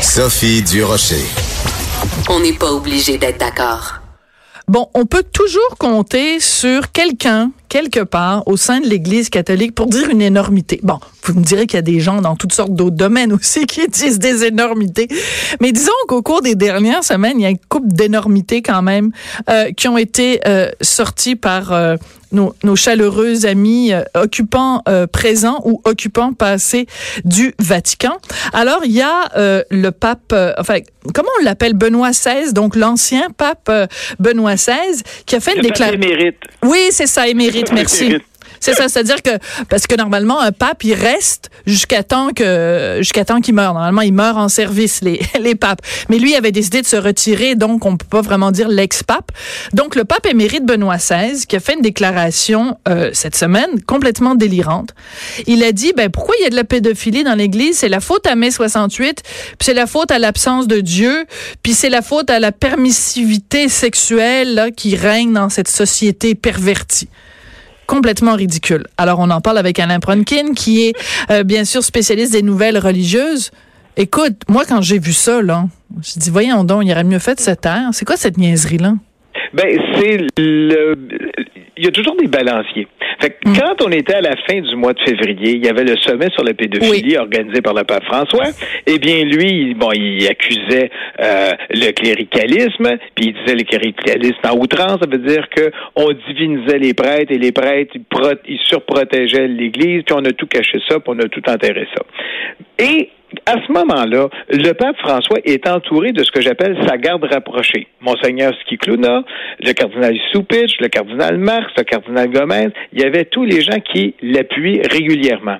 Sophie 0.00 0.62
Durocher. 0.62 1.24
On 2.28 2.40
n'est 2.40 2.52
pas 2.52 2.70
obligé 2.70 3.18
d'être 3.18 3.38
d'accord. 3.38 4.03
Bon, 4.66 4.88
on 4.94 5.04
peut 5.04 5.24
toujours 5.30 5.76
compter 5.78 6.40
sur 6.40 6.90
quelqu'un 6.90 7.50
quelque 7.68 8.00
part 8.00 8.46
au 8.46 8.56
sein 8.56 8.80
de 8.80 8.86
l'Église 8.86 9.28
catholique 9.28 9.74
pour 9.74 9.88
dire 9.88 10.08
une 10.08 10.22
énormité. 10.22 10.80
Bon, 10.82 11.00
vous 11.24 11.34
me 11.34 11.44
direz 11.44 11.66
qu'il 11.66 11.76
y 11.76 11.78
a 11.78 11.82
des 11.82 12.00
gens 12.00 12.22
dans 12.22 12.34
toutes 12.34 12.54
sortes 12.54 12.72
d'autres 12.72 12.96
domaines 12.96 13.32
aussi 13.32 13.66
qui 13.66 13.86
disent 13.88 14.18
des 14.18 14.44
énormités. 14.44 15.08
Mais 15.60 15.72
disons 15.72 15.92
qu'au 16.08 16.22
cours 16.22 16.40
des 16.40 16.54
dernières 16.54 17.04
semaines, 17.04 17.40
il 17.40 17.42
y 17.42 17.46
a 17.46 17.50
une 17.50 17.58
couple 17.68 17.88
d'énormités 17.88 18.62
quand 18.62 18.80
même 18.80 19.10
euh, 19.50 19.70
qui 19.72 19.88
ont 19.88 19.98
été 19.98 20.40
euh, 20.46 20.70
sorties 20.80 21.36
par 21.36 21.72
euh, 21.72 21.96
nos, 22.34 22.54
nos, 22.62 22.76
chaleureux 22.76 23.46
amis 23.46 23.92
euh, 23.92 24.02
occupants 24.14 24.82
euh, 24.88 25.06
présents 25.06 25.60
ou 25.64 25.80
occupants 25.84 26.32
passés 26.32 26.86
du 27.24 27.54
Vatican. 27.58 28.16
Alors, 28.52 28.80
il 28.84 28.92
y 28.92 29.02
a 29.02 29.30
euh, 29.36 29.62
le 29.70 29.90
pape, 29.90 30.34
enfin, 30.58 30.78
comment 31.14 31.30
on 31.40 31.44
l'appelle, 31.44 31.74
Benoît 31.74 32.10
XVI, 32.10 32.52
donc 32.52 32.76
l'ancien 32.76 33.28
pape 33.30 33.70
Benoît 34.18 34.54
XVI, 34.54 35.02
qui 35.26 35.36
a 35.36 35.40
fait 35.40 35.56
une 35.56 35.62
déclaration. 35.62 36.00
Oui, 36.62 36.88
c'est 36.90 37.06
ça, 37.06 37.28
émérite, 37.28 37.72
merci. 37.74 38.16
C'est 38.64 38.72
ça, 38.72 38.88
c'est-à-dire 38.88 39.20
que 39.20 39.32
parce 39.68 39.86
que 39.86 39.94
normalement 39.94 40.40
un 40.40 40.50
pape 40.50 40.84
il 40.84 40.94
reste 40.94 41.50
jusqu'à 41.66 42.02
temps 42.02 42.30
que 42.30 42.96
jusqu'à 43.00 43.26
temps 43.26 43.42
qu'il 43.42 43.54
meurt. 43.54 43.74
Normalement, 43.74 44.00
il 44.00 44.14
meurt 44.14 44.38
en 44.38 44.48
service 44.48 45.02
les 45.02 45.20
les 45.38 45.54
papes. 45.54 45.82
Mais 46.08 46.18
lui 46.18 46.34
avait 46.34 46.50
décidé 46.50 46.80
de 46.80 46.86
se 46.86 46.96
retirer, 46.96 47.56
donc 47.56 47.84
on 47.84 47.98
peut 47.98 48.06
pas 48.08 48.22
vraiment 48.22 48.52
dire 48.52 48.68
l'ex-pape. 48.68 49.32
Donc 49.74 49.94
le 49.94 50.04
pape 50.04 50.24
émérite 50.24 50.64
Benoît 50.64 50.96
XVI 50.96 51.44
qui 51.46 51.56
a 51.56 51.60
fait 51.60 51.74
une 51.74 51.82
déclaration 51.82 52.78
euh, 52.88 53.10
cette 53.12 53.36
semaine 53.36 53.82
complètement 53.86 54.34
délirante. 54.34 54.94
Il 55.46 55.62
a 55.62 55.72
dit 55.72 55.92
ben 55.94 56.08
pourquoi 56.08 56.34
il 56.40 56.44
y 56.44 56.46
a 56.46 56.50
de 56.50 56.56
la 56.56 56.64
pédophilie 56.64 57.22
dans 57.22 57.34
l'église, 57.34 57.76
c'est 57.76 57.90
la 57.90 58.00
faute 58.00 58.26
à 58.26 58.34
mai 58.34 58.50
68, 58.50 59.22
puis 59.22 59.56
c'est 59.60 59.74
la 59.74 59.86
faute 59.86 60.10
à 60.10 60.18
l'absence 60.18 60.66
de 60.68 60.80
Dieu, 60.80 61.26
puis 61.62 61.74
c'est 61.74 61.90
la 61.90 62.00
faute 62.00 62.30
à 62.30 62.40
la 62.40 62.50
permissivité 62.50 63.68
sexuelle 63.68 64.54
là, 64.54 64.70
qui 64.70 64.96
règne 64.96 65.34
dans 65.34 65.50
cette 65.50 65.68
société 65.68 66.34
pervertie 66.34 67.10
complètement 67.86 68.34
ridicule. 68.34 68.86
Alors, 68.96 69.18
on 69.18 69.30
en 69.30 69.40
parle 69.40 69.58
avec 69.58 69.78
Alain 69.78 70.00
Pronkin, 70.00 70.54
qui 70.54 70.86
est 70.86 70.94
euh, 71.30 71.42
bien 71.42 71.64
sûr 71.64 71.82
spécialiste 71.82 72.32
des 72.32 72.42
nouvelles 72.42 72.78
religieuses. 72.78 73.50
Écoute, 73.96 74.42
moi, 74.48 74.64
quand 74.66 74.82
j'ai 74.82 74.98
vu 74.98 75.12
ça, 75.12 75.40
là, 75.40 75.66
je 76.02 76.18
dis, 76.18 76.30
voyons 76.30 76.64
donc, 76.64 76.82
il 76.84 76.92
aurait 76.92 77.04
mieux 77.04 77.18
fait 77.18 77.36
de 77.36 77.40
se 77.40 77.52
taire. 77.52 77.90
C'est 77.92 78.04
quoi 78.04 78.16
cette 78.16 78.38
niaiserie-là? 78.38 78.94
Ben, 79.52 79.78
c'est 79.94 80.18
le. 80.38 80.94
Il 81.76 81.84
y 81.84 81.88
a 81.88 81.90
toujours 81.90 82.16
des 82.16 82.28
balanciers. 82.28 82.86
Fait 83.20 83.30
que 83.30 83.48
mm. 83.48 83.56
quand 83.58 83.86
on 83.86 83.90
était 83.90 84.14
à 84.14 84.20
la 84.20 84.36
fin 84.48 84.60
du 84.60 84.76
mois 84.76 84.92
de 84.92 85.00
février, 85.00 85.56
il 85.56 85.64
y 85.64 85.68
avait 85.68 85.84
le 85.84 85.96
sommet 85.96 86.28
sur 86.30 86.44
la 86.44 86.54
pédophilie 86.54 87.16
organisé 87.16 87.60
par 87.62 87.74
le 87.74 87.84
pape 87.84 88.04
François. 88.04 88.46
Eh 88.86 88.98
bien, 88.98 89.24
lui, 89.24 89.74
bon, 89.74 89.90
il 89.92 90.26
accusait 90.28 90.90
euh, 91.20 91.52
le 91.70 91.92
cléricalisme, 91.92 92.96
puis 93.14 93.26
il 93.26 93.34
disait 93.34 93.56
le 93.56 93.64
cléricalisme 93.64 94.38
en 94.44 94.56
outrance, 94.56 94.98
ça 95.00 95.08
veut 95.10 95.18
dire 95.18 95.48
que 95.50 95.70
on 95.96 96.12
divinisait 96.28 96.78
les 96.78 96.94
prêtres 96.94 97.32
et 97.32 97.38
les 97.38 97.52
prêtres, 97.52 97.94
ils, 97.94 98.38
ils 98.48 98.60
surprotégeaient 98.64 99.48
l'Église, 99.48 100.02
puis 100.04 100.14
on 100.14 100.24
a 100.24 100.32
tout 100.32 100.46
caché 100.46 100.78
ça, 100.88 101.00
puis 101.00 101.14
on 101.14 101.18
a 101.18 101.28
tout 101.28 101.42
enterré 101.48 101.86
ça. 101.94 102.02
Et 102.78 103.10
à 103.46 103.54
ce 103.66 103.72
moment-là, 103.72 104.28
le 104.50 104.72
pape 104.72 104.96
François 104.98 105.38
est 105.44 105.68
entouré 105.68 106.12
de 106.12 106.22
ce 106.24 106.30
que 106.30 106.40
j'appelle 106.40 106.76
sa 106.86 106.96
garde 106.96 107.24
rapprochée. 107.24 107.86
Monseigneur 108.00 108.52
Skicluna, 108.62 109.24
le 109.60 109.72
cardinal 109.72 110.16
Soupich, 110.32 110.80
le 110.80 110.88
cardinal 110.88 111.38
Marx, 111.38 111.72
le 111.76 111.84
cardinal 111.84 112.30
Gomez, 112.30 112.68
il 112.92 113.00
y 113.00 113.04
avait 113.04 113.24
tous 113.24 113.44
les 113.44 113.60
gens 113.60 113.80
qui 113.80 114.14
l'appuient 114.22 114.82
régulièrement. 114.90 115.58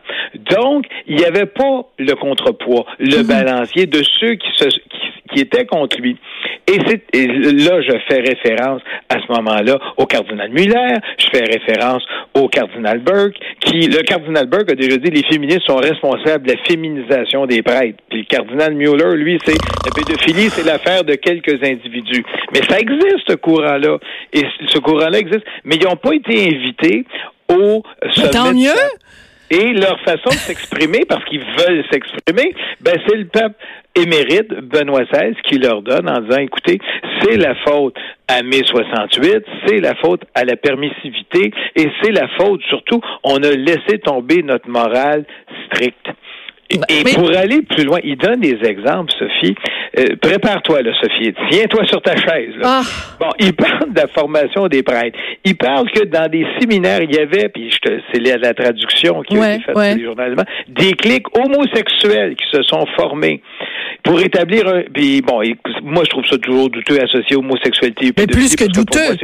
Donc, 0.51 0.87
il 1.07 1.17
n'y 1.17 1.25
avait 1.25 1.47
pas 1.47 1.87
le 1.99 2.15
contrepoids, 2.15 2.87
le 2.99 3.19
mhm. 3.19 3.27
balancier 3.27 3.87
de 3.87 4.03
ceux 4.03 4.35
qui, 4.35 4.49
se, 4.57 4.69
qui 4.69 5.11
étaient 5.41 5.67
contre 5.67 6.01
lui. 6.01 6.17
Et, 6.67 6.79
et 7.13 7.27
là, 7.27 7.83
je 7.83 7.93
fais 8.09 8.21
référence 8.21 8.81
à 9.09 9.17
ce 9.21 9.33
moment-là 9.33 9.79
au 9.97 10.07
cardinal 10.07 10.51
Muller, 10.51 10.95
je 11.19 11.27
fais 11.27 11.45
référence 11.45 12.03
au 12.35 12.49
cardinal 12.49 13.01
Burke, 13.01 13.37
qui, 13.61 13.81
le 13.81 14.03
cardinal 14.03 14.47
Burke 14.47 14.73
a 14.73 14.75
déjà 14.75 14.97
dit 14.97 15.11
les 15.11 15.25
féministes 15.25 15.67
sont 15.67 15.77
responsables 15.77 16.47
de 16.47 16.53
la 16.53 16.59
féminisation 16.65 17.47
des 17.47 17.63
prêtres. 17.63 17.99
Puis 18.09 18.21
le 18.21 18.25
cardinal 18.25 18.75
Mueller, 18.75 19.17
lui, 19.17 19.39
c'est 19.45 19.57
la 19.85 19.91
pédophilie, 19.95 20.49
c'est 20.51 20.65
l'affaire 20.65 21.05
de 21.05 21.15
quelques 21.15 21.63
individus. 21.63 22.25
Mais 22.53 22.61
ça 22.69 22.79
existe, 22.79 23.29
ce 23.29 23.35
courant-là. 23.35 23.99
Et 24.33 24.43
ce 24.69 24.79
courant-là 24.79 25.19
existe. 25.19 25.45
Mais 25.65 25.77
ils 25.77 25.85
n'ont 25.85 25.97
pas 25.97 26.15
été 26.15 26.49
invités 26.49 27.05
au 27.51 27.83
sommet. 28.11 28.31
Tant 28.31 28.53
mieux! 28.53 28.71
Et 29.51 29.73
leur 29.75 30.01
façon 30.01 30.31
de 30.31 30.35
s'exprimer, 30.35 31.05
parce 31.07 31.25
qu'ils 31.27 31.45
veulent 31.59 31.85
s'exprimer, 31.93 32.55
ben 32.81 32.99
c'est 33.07 33.17
le 33.17 33.27
peuple 33.27 33.55
émérite 33.95 34.53
Benoît 34.63 35.05
XVI 35.05 35.35
qui 35.49 35.59
leur 35.59 35.83
donne 35.83 36.09
en 36.09 36.21
disant 36.21 36.41
écoutez, 36.41 36.79
c'est 37.21 37.37
la 37.37 37.55
faute 37.67 37.97
à 38.29 38.43
mai 38.43 38.63
68, 38.65 39.45
c'est 39.67 39.81
la 39.81 39.95
faute 39.97 40.23
à 40.35 40.45
la 40.45 40.57
permissivité 40.57 41.53
et 41.77 41.89
c'est 42.03 42.13
la 42.13 42.29
faute 42.39 42.61
surtout 42.69 43.01
on 43.23 43.37
a 43.37 43.51
laissé 43.51 43.99
tomber 44.03 44.43
notre 44.43 44.69
morale 44.69 45.25
stricte. 45.67 46.09
Et, 46.71 46.79
ben, 46.79 47.15
pour 47.15 47.31
aller 47.31 47.63
plus 47.63 47.85
loin, 47.85 47.99
il 48.03 48.17
donne 48.17 48.41
des 48.41 48.59
exemples, 48.65 49.13
Sophie. 49.19 49.55
Euh, 49.99 50.17
prépare-toi, 50.21 50.83
là, 50.83 50.93
Sophie. 51.01 51.35
Tiens-toi 51.51 51.85
sur 51.87 52.01
ta 52.03 52.17
chaise. 52.17 52.55
Là. 52.57 52.63
Ah. 52.65 52.83
Bon, 53.21 53.29
il 53.39 53.53
parle 53.53 53.93
de 53.93 54.01
la 54.01 54.09
formation 54.09 54.67
des 54.67 54.83
prêtres. 54.83 55.19
Il 55.45 55.57
parle 55.57 55.91
que 55.91 56.05
dans 56.05 56.29
des 56.29 56.47
séminaires, 56.59 57.03
il 57.03 57.15
y 57.15 57.19
avait, 57.19 57.49
puis 57.49 57.71
c'est 57.85 58.21
la, 58.21 58.39
la 58.39 58.55
traduction 58.55 59.23
qui 59.23 59.37
a 59.37 59.55
été 59.55 59.65
faite 59.65 59.77
ouais. 59.77 60.01
journalistes, 60.03 60.45
des 60.69 60.95
clics 60.95 61.27
homosexuels 61.37 62.35
qui 62.37 62.45
se 62.51 62.63
sont 62.63 62.87
formés 62.97 63.43
pour 64.05 64.21
établir 64.21 64.69
un. 64.69 64.83
Puis 64.93 65.23
bon, 65.23 65.41
moi 65.83 66.03
je 66.05 66.11
trouve 66.11 66.25
ça 66.31 66.37
toujours 66.39 66.71
douteux 66.71 67.01
associer 67.03 67.37
homosexualité. 67.37 68.13
Mais 68.17 68.27
plus 68.27 68.55
que 68.55 68.65
douteux, 68.65 69.17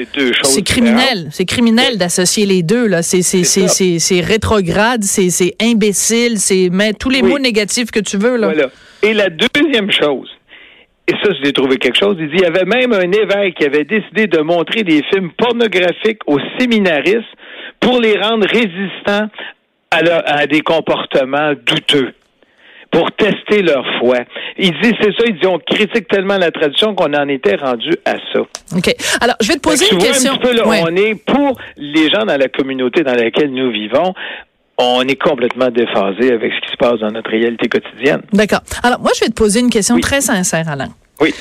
c'est 0.42 0.62
criminel. 0.62 1.28
C'est 1.30 1.44
criminel 1.44 1.98
d'associer 1.98 2.46
les 2.46 2.62
deux 2.62 2.86
là. 2.86 3.02
C'est 3.02 4.20
rétrograde, 4.20 5.04
c'est 5.04 5.54
imbécile, 5.62 6.38
c'est 6.38 6.70
tous 6.98 7.10
les 7.10 7.22
mots 7.30 7.38
négatifs 7.38 7.90
que 7.90 8.00
tu 8.00 8.16
veux 8.16 8.36
là. 8.36 8.48
Voilà. 8.48 8.68
Et 9.02 9.14
la 9.14 9.28
deuxième 9.28 9.90
chose. 9.90 10.28
Et 11.08 11.12
ça, 11.24 11.30
j'ai 11.42 11.52
trouvé 11.52 11.76
quelque 11.78 11.98
chose. 11.98 12.16
Il 12.20 12.28
dit, 12.28 12.36
il 12.36 12.42
y 12.42 12.46
avait 12.46 12.64
même 12.64 12.92
un 12.92 13.10
évêque 13.10 13.56
qui 13.56 13.64
avait 13.64 13.84
décidé 13.84 14.26
de 14.28 14.38
montrer 14.38 14.84
des 14.84 15.02
films 15.12 15.30
pornographiques 15.36 16.20
aux 16.26 16.38
séminaristes 16.58 17.24
pour 17.80 18.00
les 18.00 18.16
rendre 18.16 18.46
résistants 18.46 19.28
à, 19.90 19.98
à 19.98 20.46
des 20.46 20.60
comportements 20.60 21.52
douteux 21.66 22.12
pour 22.90 23.10
tester 23.12 23.62
leur 23.62 23.84
foi. 23.98 24.18
Il 24.58 24.72
dit, 24.80 24.92
c'est 25.00 25.12
ça, 25.12 25.24
il 25.26 25.38
dit, 25.38 25.46
on 25.46 25.58
critique 25.58 26.08
tellement 26.08 26.38
la 26.38 26.50
tradition 26.50 26.94
qu'on 26.94 27.12
en 27.14 27.28
était 27.28 27.56
rendu 27.56 27.90
à 28.04 28.14
ça. 28.32 28.40
OK. 28.76 28.94
Alors, 29.20 29.36
je 29.40 29.48
vais 29.48 29.54
te 29.54 29.60
poser 29.60 29.86
une 29.92 29.98
question. 29.98 30.32
Un 30.32 30.36
petit 30.36 30.48
peu, 30.48 30.56
là, 30.56 30.64
On 30.66 30.96
est 30.96 31.14
pour 31.14 31.58
les 31.76 32.08
gens 32.10 32.24
dans 32.24 32.36
la 32.36 32.48
communauté 32.48 33.02
dans 33.02 33.14
laquelle 33.14 33.52
nous 33.52 33.70
vivons, 33.70 34.14
on 34.80 35.02
est 35.02 35.20
complètement 35.20 35.70
déphasé 35.70 36.32
avec 36.32 36.52
ce 36.52 36.66
qui 36.66 36.72
se 36.72 36.76
passe 36.78 37.00
dans 37.00 37.10
notre 37.10 37.30
réalité 37.30 37.68
quotidienne. 37.68 38.22
D'accord. 38.32 38.60
Alors, 38.82 39.00
moi, 39.00 39.10
je 39.14 39.20
vais 39.20 39.28
te 39.28 39.34
poser 39.34 39.60
une 39.60 39.70
question 39.70 39.98
très 40.00 40.20
sincère, 40.20 40.68
Alain. 40.68 40.88
Oui. 41.20 41.34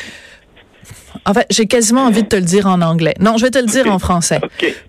En 1.26 1.34
fait, 1.34 1.46
j'ai 1.50 1.66
quasiment 1.66 2.04
envie 2.06 2.24
de 2.24 2.28
te 2.28 2.36
le 2.36 2.44
dire 2.44 2.68
en 2.68 2.82
anglais. 2.82 3.14
Non, 3.20 3.38
je 3.38 3.46
vais 3.46 3.52
te 3.52 3.60
le 3.60 3.66
dire 3.66 3.92
en 3.92 4.00
français. 4.00 4.40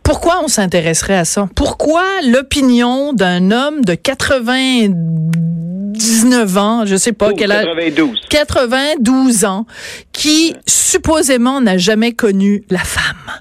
Pourquoi 0.03 0.41
on 0.45 0.49
s'intéresserait 0.49 1.17
à 1.17 1.25
ça? 1.25 1.49
Pourquoi 1.55 2.05
l'opinion 2.31 3.13
d'un 3.13 3.51
homme 3.51 3.85
de 3.85 3.95
80 3.95 4.89
19 5.93 6.57
ans, 6.57 6.87
je 6.87 6.97
sais 6.97 7.13
pas 7.13 7.33
quel 7.33 7.53
âge? 7.53 7.67
92. 7.67 8.21
92 8.31 9.45
ans, 9.45 9.67
qui 10.13 10.55
supposément 10.67 11.61
n'a 11.61 11.77
jamais 11.77 12.13
connu 12.13 12.65
la 12.71 12.79
femme, 12.79 13.33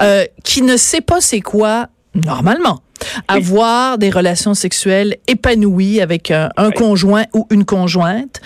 euh, 0.00 0.24
qui 0.44 0.62
ne 0.62 0.76
sait 0.76 1.00
pas 1.00 1.20
c'est 1.20 1.40
quoi 1.40 1.88
normalement. 2.24 2.80
Avoir 3.28 3.98
des 3.98 4.10
relations 4.10 4.54
sexuelles 4.54 5.16
épanouies 5.28 6.00
avec 6.00 6.30
un, 6.30 6.50
conjoint 6.76 7.24
ou 7.32 7.46
une 7.50 7.64
conjointe. 7.64 8.40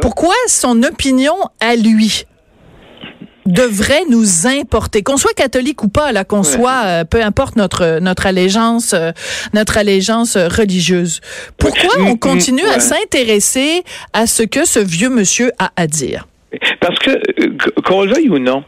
Pourquoi 0.00 0.34
son 0.48 0.82
opinion 0.82 1.34
à 1.60 1.76
lui 1.76 2.24
devrait 3.46 4.02
nous 4.10 4.46
importer, 4.46 5.02
qu'on 5.02 5.16
soit 5.16 5.32
catholique 5.32 5.82
ou 5.84 5.88
pas, 5.88 6.12
là, 6.12 6.24
qu'on 6.24 6.42
soit, 6.42 6.82
euh, 6.84 7.04
peu 7.04 7.22
importe 7.22 7.56
notre 7.56 8.00
notre 8.00 8.26
allégeance, 8.26 8.92
euh, 8.92 9.12
notre 9.54 9.78
allégeance 9.78 10.36
religieuse. 10.36 11.20
Pourquoi 11.56 12.00
on 12.00 12.16
continue 12.16 12.66
à 12.66 12.80
s'intéresser 12.80 13.84
à 14.12 14.26
ce 14.26 14.42
que 14.42 14.66
ce 14.66 14.80
vieux 14.80 15.10
monsieur 15.10 15.52
a 15.58 15.70
à 15.76 15.86
dire? 15.86 16.26
Parce 16.80 16.98
que 16.98 17.10
euh, 17.10 17.56
qu'on 17.84 18.02
le 18.02 18.14
veuille 18.14 18.28
ou 18.28 18.38
non, 18.38 18.64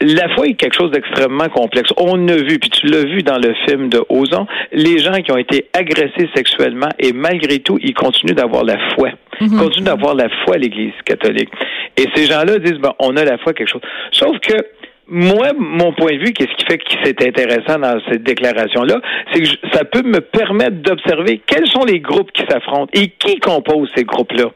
la 0.00 0.28
foi 0.34 0.48
est 0.48 0.54
quelque 0.54 0.74
chose 0.74 0.90
d'extrêmement 0.90 1.48
complexe. 1.48 1.92
On 1.96 2.26
a 2.28 2.36
vu, 2.36 2.58
puis 2.58 2.70
tu 2.70 2.86
l'as 2.86 3.04
vu 3.04 3.22
dans 3.22 3.38
le 3.38 3.54
film 3.66 3.88
de 3.88 4.02
Ozon, 4.08 4.46
les 4.72 4.98
gens 4.98 5.20
qui 5.20 5.30
ont 5.32 5.36
été 5.36 5.66
agressés 5.72 6.28
sexuellement 6.34 6.88
et 6.98 7.12
malgré 7.12 7.58
tout, 7.58 7.78
ils 7.82 7.94
continuent 7.94 8.34
d'avoir 8.34 8.64
la 8.64 8.78
foi. 8.94 9.10
Ils 9.40 9.50
mhm. 9.50 9.58
continuent 9.58 9.84
d'avoir 9.84 10.14
la 10.14 10.28
foi 10.44 10.54
à 10.54 10.58
l'Église 10.58 10.92
catholique. 11.04 11.50
Et 11.96 12.06
ces 12.14 12.26
gens-là 12.26 12.58
disent, 12.58 12.78
ben, 12.78 12.92
on 12.98 13.16
a 13.16 13.24
la 13.24 13.38
foi 13.38 13.52
quelque 13.52 13.68
chose. 13.68 13.82
Sauf 14.12 14.38
que 14.40 14.54
moi, 15.06 15.48
mon 15.58 15.92
point 15.92 16.12
de 16.12 16.24
vue, 16.24 16.32
qu'est-ce 16.32 16.54
qui 16.56 16.66
fait 16.66 16.78
que 16.78 16.84
c'est 17.02 17.26
intéressant 17.26 17.78
dans 17.78 18.00
cette 18.08 18.22
déclaration-là, 18.22 19.00
c'est 19.32 19.42
que 19.42 19.48
ça 19.72 19.84
peut 19.84 20.02
me 20.02 20.20
permettre 20.20 20.76
d'observer 20.82 21.40
quels 21.46 21.66
sont 21.66 21.84
les 21.84 22.00
groupes 22.00 22.30
qui 22.32 22.44
s'affrontent 22.48 22.90
et 22.94 23.08
qui 23.08 23.38
composent 23.40 23.90
ces 23.96 24.04
groupes-là 24.04 24.50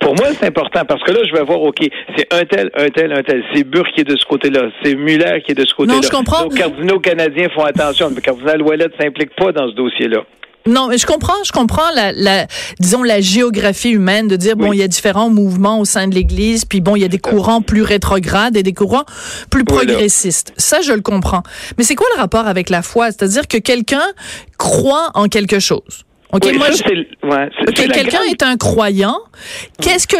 Pour 0.00 0.14
moi, 0.16 0.26
c'est 0.38 0.46
important 0.46 0.84
parce 0.86 1.02
que 1.02 1.12
là, 1.12 1.20
je 1.26 1.32
vais 1.32 1.44
voir, 1.44 1.62
OK, 1.62 1.78
c'est 2.16 2.26
un 2.32 2.44
tel, 2.44 2.70
un 2.74 2.88
tel, 2.88 3.12
un 3.12 3.22
tel. 3.22 3.42
C'est 3.54 3.64
Burke 3.64 3.92
qui 3.94 4.02
est 4.02 4.04
de 4.04 4.16
ce 4.16 4.26
côté-là. 4.26 4.68
C'est 4.82 4.94
Muller 4.94 5.42
qui 5.44 5.52
est 5.52 5.54
de 5.54 5.64
ce 5.64 5.74
côté-là. 5.74 5.96
Non, 5.96 6.02
je 6.02 6.10
comprends. 6.10 6.44
Nos 6.44 6.50
cardinaux 6.50 7.00
canadiens 7.00 7.48
font 7.54 7.64
attention. 7.64 8.10
Le 8.14 8.20
cardinal 8.20 8.60
Ouellet 8.62 8.88
ne 8.88 9.02
s'implique 9.02 9.34
pas 9.34 9.52
dans 9.52 9.68
ce 9.68 9.74
dossier-là. 9.74 10.24
Non, 10.66 10.88
mais 10.88 10.96
je 10.96 11.06
comprends, 11.06 11.44
je 11.44 11.52
comprends 11.52 11.90
la, 11.94 12.12
la 12.12 12.46
disons 12.80 13.02
la 13.02 13.20
géographie 13.20 13.90
humaine 13.90 14.28
de 14.28 14.36
dire 14.36 14.56
bon, 14.56 14.72
il 14.72 14.78
y 14.78 14.82
a 14.82 14.88
différents 14.88 15.28
mouvements 15.28 15.78
au 15.78 15.84
sein 15.84 16.08
de 16.08 16.14
l'Église, 16.14 16.64
puis 16.64 16.80
bon, 16.80 16.96
il 16.96 17.02
y 17.02 17.04
a 17.04 17.08
des 17.08 17.18
courants 17.18 17.60
plus 17.60 17.82
rétrogrades 17.82 18.56
et 18.56 18.62
des 18.62 18.72
courants 18.72 19.04
plus 19.50 19.64
progressistes. 19.64 20.54
Ça, 20.56 20.80
je 20.80 20.92
le 20.92 21.02
comprends. 21.02 21.42
Mais 21.76 21.84
c'est 21.84 21.94
quoi 21.94 22.06
le 22.14 22.20
rapport 22.20 22.46
avec 22.46 22.70
la 22.70 22.80
foi? 22.80 23.06
C'est-à-dire 23.10 23.46
que 23.46 23.58
quelqu'un 23.58 24.06
croit 24.56 25.10
en 25.12 25.28
quelque 25.28 25.58
chose. 25.58 26.04
OK, 26.32 26.52
moi, 26.56 26.66
quelqu'un 27.74 28.22
est 28.28 28.42
un 28.42 28.56
croyant. 28.56 29.18
Qu'est-ce 29.80 30.08
que 30.08 30.16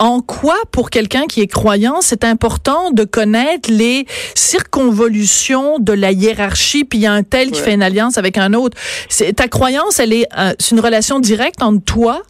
en, 0.00 0.20
quoi 0.20 0.56
pour 0.72 0.90
quelqu'un 0.90 1.26
qui 1.26 1.42
est 1.42 1.46
croyant, 1.46 2.00
c'est 2.00 2.24
important 2.24 2.90
de 2.90 3.04
connaître 3.04 3.70
les 3.70 4.06
circonvolutions 4.34 5.78
de 5.78 5.92
la 5.92 6.10
hiérarchie, 6.10 6.84
puis 6.84 6.98
il 6.98 7.02
y 7.02 7.06
a 7.06 7.12
un 7.12 7.22
tel 7.22 7.52
qui 7.52 7.60
fait 7.60 7.74
une 7.74 7.82
alliance 7.82 8.18
avec 8.18 8.36
un 8.36 8.52
autre. 8.52 8.76
C'est 9.08 9.34
ta 9.34 9.46
croyance, 9.46 10.00
elle 10.00 10.12
est 10.12 10.26
euh, 10.36 10.54
c'est 10.58 10.74
une 10.74 10.80
relation 10.80 11.20
directe 11.20 11.62
entre 11.62 11.84
toi 11.84 12.22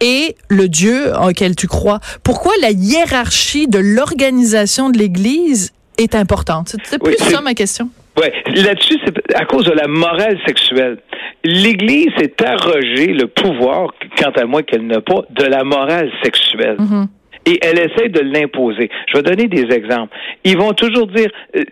et 0.00 0.36
le 0.48 0.68
Dieu 0.68 1.12
auquel 1.22 1.54
tu 1.54 1.66
crois. 1.66 2.00
Pourquoi 2.22 2.52
la 2.62 2.70
hiérarchie 2.70 3.68
de 3.68 3.78
l'organisation 3.78 4.88
de 4.88 4.98
l'Église 4.98 5.72
est 5.98 6.14
importante? 6.14 6.74
C'est 6.84 6.98
plus 6.98 7.16
ça 7.18 7.42
ma 7.42 7.54
question. 7.54 7.90
Oui, 8.18 8.26
là-dessus, 8.62 8.98
c'est 9.04 9.34
à 9.34 9.44
cause 9.44 9.64
de 9.64 9.72
la 9.72 9.86
morale 9.86 10.38
sexuelle. 10.46 10.98
L'Église 11.44 12.10
s'est 12.18 12.34
arrogé 12.44 13.06
le 13.06 13.26
pouvoir, 13.26 13.94
quant 14.18 14.30
à 14.30 14.44
moi 14.44 14.62
qu'elle 14.62 14.86
n'a 14.86 15.00
pas, 15.00 15.22
de 15.30 15.44
la 15.44 15.64
morale 15.64 16.10
sexuelle. 16.22 16.76
Mm-hmm. 16.78 17.06
Et 17.46 17.58
elle 17.62 17.78
essaie 17.78 18.10
de 18.10 18.20
l'imposer. 18.20 18.90
Je 19.08 19.16
vais 19.16 19.22
donner 19.22 19.48
des 19.48 19.74
exemples. 19.74 20.14
Ils 20.44 20.58
vont 20.58 20.74
toujours 20.74 21.06
dire 21.06 21.30
euh, 21.56 21.62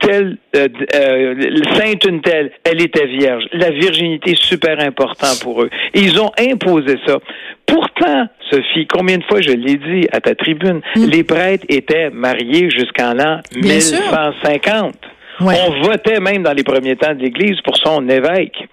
telle 0.00 0.38
euh, 0.56 0.68
euh, 0.94 1.34
sainte 1.76 2.04
une 2.06 2.22
telle, 2.22 2.52
elle 2.64 2.80
était 2.80 3.06
vierge. 3.06 3.44
La 3.52 3.70
virginité 3.70 4.30
est 4.30 4.42
super 4.42 4.80
important 4.80 5.32
pour 5.42 5.62
eux. 5.62 5.70
Et 5.92 6.00
ils 6.00 6.18
ont 6.18 6.30
imposé 6.38 6.96
ça. 7.06 7.18
Pourtant, 7.66 8.26
Sophie, 8.50 8.86
combien 8.86 9.18
de 9.18 9.24
fois 9.24 9.42
je 9.42 9.50
l'ai 9.50 9.76
dit 9.76 10.08
à 10.12 10.20
ta 10.22 10.34
tribune, 10.34 10.80
mm. 10.96 11.04
les 11.04 11.24
prêtres 11.24 11.66
étaient 11.68 12.08
mariés 12.08 12.70
jusqu'en 12.70 13.12
l'an 13.12 13.40
1150. 13.54 14.94
On 15.40 15.82
votait 15.82 16.20
même 16.20 16.42
dans 16.42 16.52
les 16.52 16.64
premiers 16.64 16.96
temps 16.96 17.14
de 17.14 17.20
l'Église 17.20 17.60
pour 17.62 17.76
son 17.76 18.08
évêque. 18.08 18.68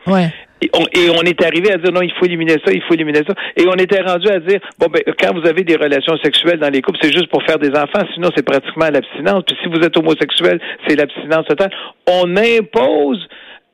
Et, 0.61 0.69
on, 1.09 1.21
est 1.21 1.43
arrivé 1.43 1.71
à 1.71 1.77
dire 1.77 1.91
non, 1.91 2.01
il 2.01 2.11
faut 2.17 2.25
éliminer 2.25 2.53
ça, 2.65 2.71
il 2.71 2.81
faut 2.83 2.93
éliminer 2.93 3.21
ça. 3.27 3.35
Et 3.57 3.67
on 3.67 3.75
était 3.75 4.01
rendu 4.01 4.27
à 4.29 4.39
dire 4.39 4.59
bon 4.79 4.87
ben 4.87 5.01
quand 5.19 5.37
vous 5.37 5.47
avez 5.47 5.63
des 5.63 5.75
relations 5.75 6.17
sexuelles 6.23 6.59
dans 6.59 6.69
les 6.69 6.81
couples, 6.81 6.97
c'est 7.01 7.11
juste 7.11 7.27
pour 7.27 7.43
faire 7.43 7.59
des 7.59 7.69
enfants, 7.69 8.03
sinon 8.13 8.29
c'est 8.35 8.43
pratiquement 8.43 8.89
l'abstinence. 8.89 9.43
Puis 9.45 9.55
si 9.61 9.69
vous 9.69 9.85
êtes 9.85 9.95
homosexuel, 9.97 10.59
c'est 10.87 10.95
l'abstinence 10.95 11.45
totale. 11.45 11.71
On 12.07 12.35
impose 12.37 13.27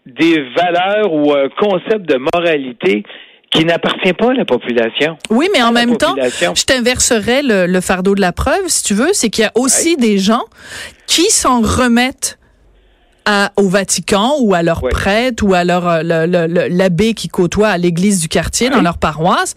des 0.05 0.43
valeurs 0.57 1.13
ou 1.13 1.33
un 1.33 1.49
concept 1.49 2.09
de 2.09 2.17
moralité 2.33 3.03
qui 3.51 3.65
n'appartient 3.65 4.13
pas 4.13 4.31
à 4.31 4.33
la 4.33 4.45
population. 4.45 5.17
Oui, 5.29 5.49
mais 5.53 5.61
en 5.61 5.71
même 5.71 5.97
temps, 5.97 6.15
je 6.15 6.63
t'inverserais 6.63 7.41
le, 7.43 7.81
fardeau 7.81 8.15
de 8.15 8.21
la 8.21 8.31
preuve, 8.31 8.67
si 8.67 8.83
tu 8.83 8.93
veux, 8.93 9.09
c'est 9.11 9.29
qu'il 9.29 9.43
y 9.43 9.47
a 9.47 9.51
aussi 9.55 9.97
des 9.97 10.17
gens 10.17 10.43
qui 11.05 11.29
s'en 11.29 11.61
remettent 11.61 12.39
au 13.55 13.67
Vatican 13.67 14.35
ou 14.39 14.53
à 14.53 14.63
leur 14.63 14.81
prêtre 14.81 15.43
ou 15.43 15.53
à 15.53 15.63
leur 15.63 15.87
euh, 15.87 16.01
l'abbé 16.03 17.13
qui 17.13 17.27
côtoie 17.27 17.69
à 17.69 17.77
l'église 17.77 18.19
du 18.19 18.27
quartier 18.27 18.69
dans 18.69 18.81
leur 18.81 18.97
paroisse 18.97 19.55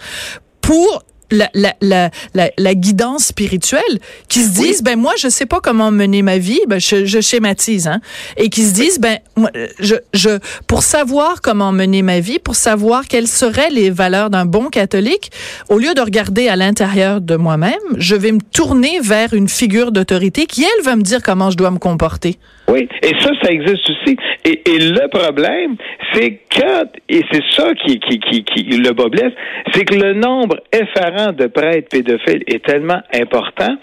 pour 0.60 1.02
la, 1.30 1.48
la, 1.54 1.74
la, 1.80 2.10
la, 2.56 2.74
guidance 2.74 3.26
spirituelle, 3.26 3.98
qui 4.28 4.40
se 4.40 4.54
disent, 4.54 4.82
ben 4.82 4.98
moi, 4.98 5.12
je 5.18 5.28
sais 5.28 5.46
pas 5.46 5.60
comment 5.60 5.90
mener 5.90 6.22
ma 6.22 6.38
vie, 6.38 6.60
ben 6.66 6.80
je, 6.80 7.04
je 7.04 7.20
schématise, 7.20 7.88
hein, 7.88 8.00
et 8.36 8.48
qui 8.48 8.62
se 8.62 8.74
disent, 8.74 9.00
ben 9.00 9.18
je, 9.78 9.96
je, 10.12 10.38
pour 10.66 10.82
savoir 10.82 11.40
comment 11.42 11.72
mener 11.72 12.02
ma 12.02 12.20
vie, 12.20 12.38
pour 12.38 12.54
savoir 12.54 13.06
quelles 13.08 13.26
seraient 13.26 13.70
les 13.70 13.90
valeurs 13.90 14.30
d'un 14.30 14.46
bon 14.46 14.68
catholique, 14.68 15.30
au 15.68 15.78
lieu 15.78 15.94
de 15.94 16.00
regarder 16.00 16.48
à 16.48 16.56
l'intérieur 16.56 17.20
de 17.20 17.36
moi-même, 17.36 17.72
je 17.96 18.14
vais 18.14 18.32
me 18.32 18.40
tourner 18.52 19.00
vers 19.00 19.34
une 19.34 19.48
figure 19.48 19.92
d'autorité 19.92 20.46
qui, 20.46 20.62
elle, 20.62 20.84
va 20.84 20.96
me 20.96 21.02
dire 21.02 21.22
comment 21.22 21.50
je 21.50 21.56
dois 21.56 21.70
me 21.70 21.78
comporter. 21.78 22.36
Oui, 22.68 22.88
et 23.02 23.12
ça, 23.20 23.30
ça 23.42 23.50
existe 23.50 23.88
aussi. 23.90 24.16
Et, 24.44 24.62
et 24.68 24.78
le 24.78 25.08
problème, 25.08 25.76
c'est 26.12 26.40
que, 26.50 26.86
et 27.08 27.22
c'est 27.30 27.42
ça 27.50 27.72
qui, 27.74 27.98
qui, 28.00 28.18
qui, 28.20 28.44
qui 28.44 28.62
le 28.64 28.92
bas 28.92 29.08
blesse, 29.08 29.32
c'est 29.72 29.84
que 29.84 29.94
le 29.94 30.14
nombre 30.14 30.56
effarant 30.72 31.13
de 31.14 31.46
prêtres 31.46 31.88
pédophiles 31.90 32.42
est 32.46 32.64
tellement 32.64 33.00
important 33.14 33.76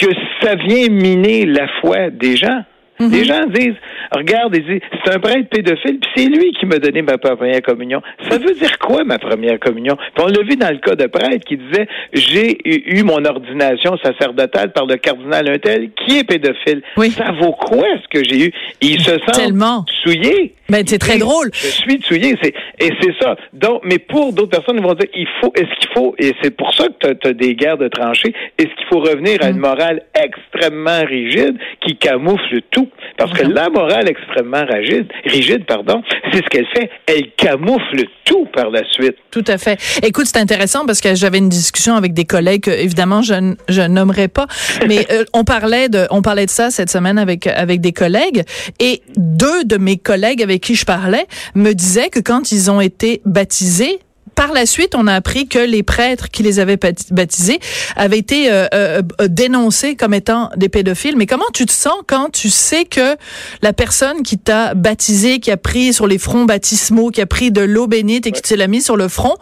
que 0.00 0.06
ça 0.42 0.54
vient 0.54 0.88
miner 0.88 1.44
la 1.44 1.68
foi 1.80 2.10
des 2.10 2.36
gens. 2.36 2.64
Mhm. 3.00 3.10
Les 3.10 3.24
gens 3.24 3.46
disent, 3.46 3.74
regarde, 4.14 4.54
c'est 4.54 5.14
un 5.14 5.18
prêtre 5.18 5.48
pédophile, 5.50 5.98
puis 5.98 6.10
c'est 6.14 6.26
lui 6.26 6.52
qui 6.52 6.66
m'a 6.66 6.78
donné 6.78 7.02
ma 7.02 7.18
première 7.18 7.60
communion. 7.62 8.00
Ça 8.28 8.38
veut 8.38 8.54
dire 8.54 8.78
quoi, 8.78 9.02
ma 9.04 9.18
première 9.18 9.58
communion? 9.58 9.96
Puis 9.96 10.24
on 10.24 10.26
l'a 10.28 10.42
vu 10.42 10.56
dans 10.56 10.70
le 10.70 10.78
cas 10.78 10.94
de 10.94 11.06
prêtre 11.06 11.44
qui 11.44 11.56
disait, 11.56 11.88
j'ai 12.12 12.58
eu 12.64 13.02
mon 13.02 13.24
ordination 13.24 13.96
sacerdotale 14.02 14.72
par 14.72 14.86
le 14.86 14.96
cardinal 14.96 15.48
Untel, 15.48 15.90
qui 16.06 16.18
est 16.18 16.24
pédophile. 16.24 16.82
Ça 17.16 17.32
vaut 17.40 17.52
quoi, 17.52 17.86
ce 18.02 18.08
que 18.08 18.22
j'ai 18.24 18.46
eu? 18.46 18.52
il 18.80 19.00
se 19.00 19.10
sent 19.12 19.32
Tellement. 19.34 19.84
souillé. 20.04 20.52
Ben, 20.72 20.84
c'est 20.86 20.96
très 20.96 21.18
drôle. 21.18 21.50
Je 21.52 21.66
suis 21.66 22.00
souillé, 22.02 22.34
c'est, 22.42 22.54
et 22.80 22.90
c'est 23.02 23.14
ça. 23.20 23.36
Donc, 23.52 23.82
mais 23.84 23.98
pour 23.98 24.32
d'autres 24.32 24.48
personnes, 24.48 24.78
ils 24.78 24.82
vont 24.82 24.94
dire, 24.94 25.08
il 25.14 25.28
faut, 25.38 25.52
est-ce 25.54 25.68
qu'il 25.80 25.90
faut, 25.92 26.14
et 26.18 26.32
c'est 26.42 26.56
pour 26.56 26.72
ça 26.72 26.86
que 26.88 27.12
tu 27.12 27.28
as, 27.28 27.32
des 27.34 27.54
guerres 27.54 27.76
de 27.76 27.88
tranchées, 27.88 28.32
est-ce 28.56 28.68
qu'il 28.68 28.86
faut 28.90 29.00
revenir 29.00 29.36
à 29.42 29.50
une 29.50 29.58
mm. 29.58 29.60
morale 29.60 30.02
extrêmement 30.14 31.04
rigide 31.04 31.58
qui 31.86 31.96
camoufle 31.96 32.62
tout? 32.70 32.88
Parce 33.18 33.32
que 33.32 33.46
la 33.46 33.68
morale 33.68 34.08
extrêmement 34.08 34.64
rigide, 34.66 35.06
rigide, 35.26 35.66
pardon, 35.66 36.02
c'est 36.32 36.38
ce 36.38 36.48
qu'elle 36.48 36.66
fait. 36.74 36.88
Elle 37.06 37.30
camoufle 37.36 38.06
tout 38.24 38.46
par 38.46 38.70
la 38.70 38.80
suite. 38.90 39.16
Tout 39.30 39.44
à 39.48 39.58
fait. 39.58 39.78
Écoute, 40.02 40.24
c'est 40.24 40.38
intéressant 40.38 40.86
parce 40.86 41.02
que 41.02 41.14
j'avais 41.14 41.36
une 41.38 41.50
discussion 41.50 41.96
avec 41.96 42.14
des 42.14 42.24
collègues, 42.24 42.68
évidemment, 42.68 43.20
je, 43.20 43.54
je 43.68 43.82
nommerai 43.82 44.28
pas, 44.28 44.46
mais 44.88 45.06
euh, 45.10 45.24
on 45.34 45.44
parlait 45.44 45.90
de, 45.90 46.06
on 46.10 46.22
parlait 46.22 46.46
de 46.46 46.50
ça 46.50 46.70
cette 46.70 46.90
semaine 46.90 47.18
avec 47.18 47.46
avec 47.46 47.82
des 47.82 47.92
collègues 47.92 48.44
et 48.80 49.02
deux 49.16 49.64
de 49.64 49.76
mes 49.76 49.98
collègues 49.98 50.42
avec 50.42 50.61
qui 50.62 50.74
je 50.74 50.86
parlais 50.86 51.26
me 51.54 51.72
disaient 51.74 52.08
que 52.08 52.20
quand 52.20 52.52
ils 52.52 52.70
ont 52.70 52.80
été 52.80 53.20
baptisés, 53.26 54.00
par 54.34 54.52
la 54.52 54.66
suite, 54.66 54.94
on 54.94 55.06
a 55.06 55.14
appris 55.14 55.48
que 55.48 55.58
les 55.58 55.82
prêtres 55.82 56.28
qui 56.30 56.42
les 56.42 56.60
avaient 56.60 56.78
baptisés 57.10 57.58
avaient 57.96 58.18
été 58.18 58.50
euh, 58.50 58.66
euh, 58.74 59.02
dénoncés 59.28 59.96
comme 59.96 60.14
étant 60.14 60.50
des 60.56 60.68
pédophiles. 60.68 61.16
Mais 61.16 61.26
comment 61.26 61.44
tu 61.54 61.66
te 61.66 61.72
sens 61.72 62.02
quand 62.06 62.30
tu 62.30 62.48
sais 62.48 62.84
que 62.84 63.16
la 63.62 63.72
personne 63.72 64.22
qui 64.22 64.38
t'a 64.38 64.74
baptisé, 64.74 65.38
qui 65.38 65.50
a 65.50 65.56
pris 65.56 65.92
sur 65.92 66.06
les 66.06 66.18
fronts 66.18 66.44
baptismaux, 66.44 67.10
qui 67.10 67.20
a 67.20 67.26
pris 67.26 67.50
de 67.50 67.62
l'eau 67.62 67.86
bénite 67.86 68.26
et 68.26 68.32
qui 68.32 68.42
te 68.42 68.54
l'a 68.54 68.66
mis 68.66 68.80
sur 68.80 68.96
le 68.96 69.08
front, 69.08 69.34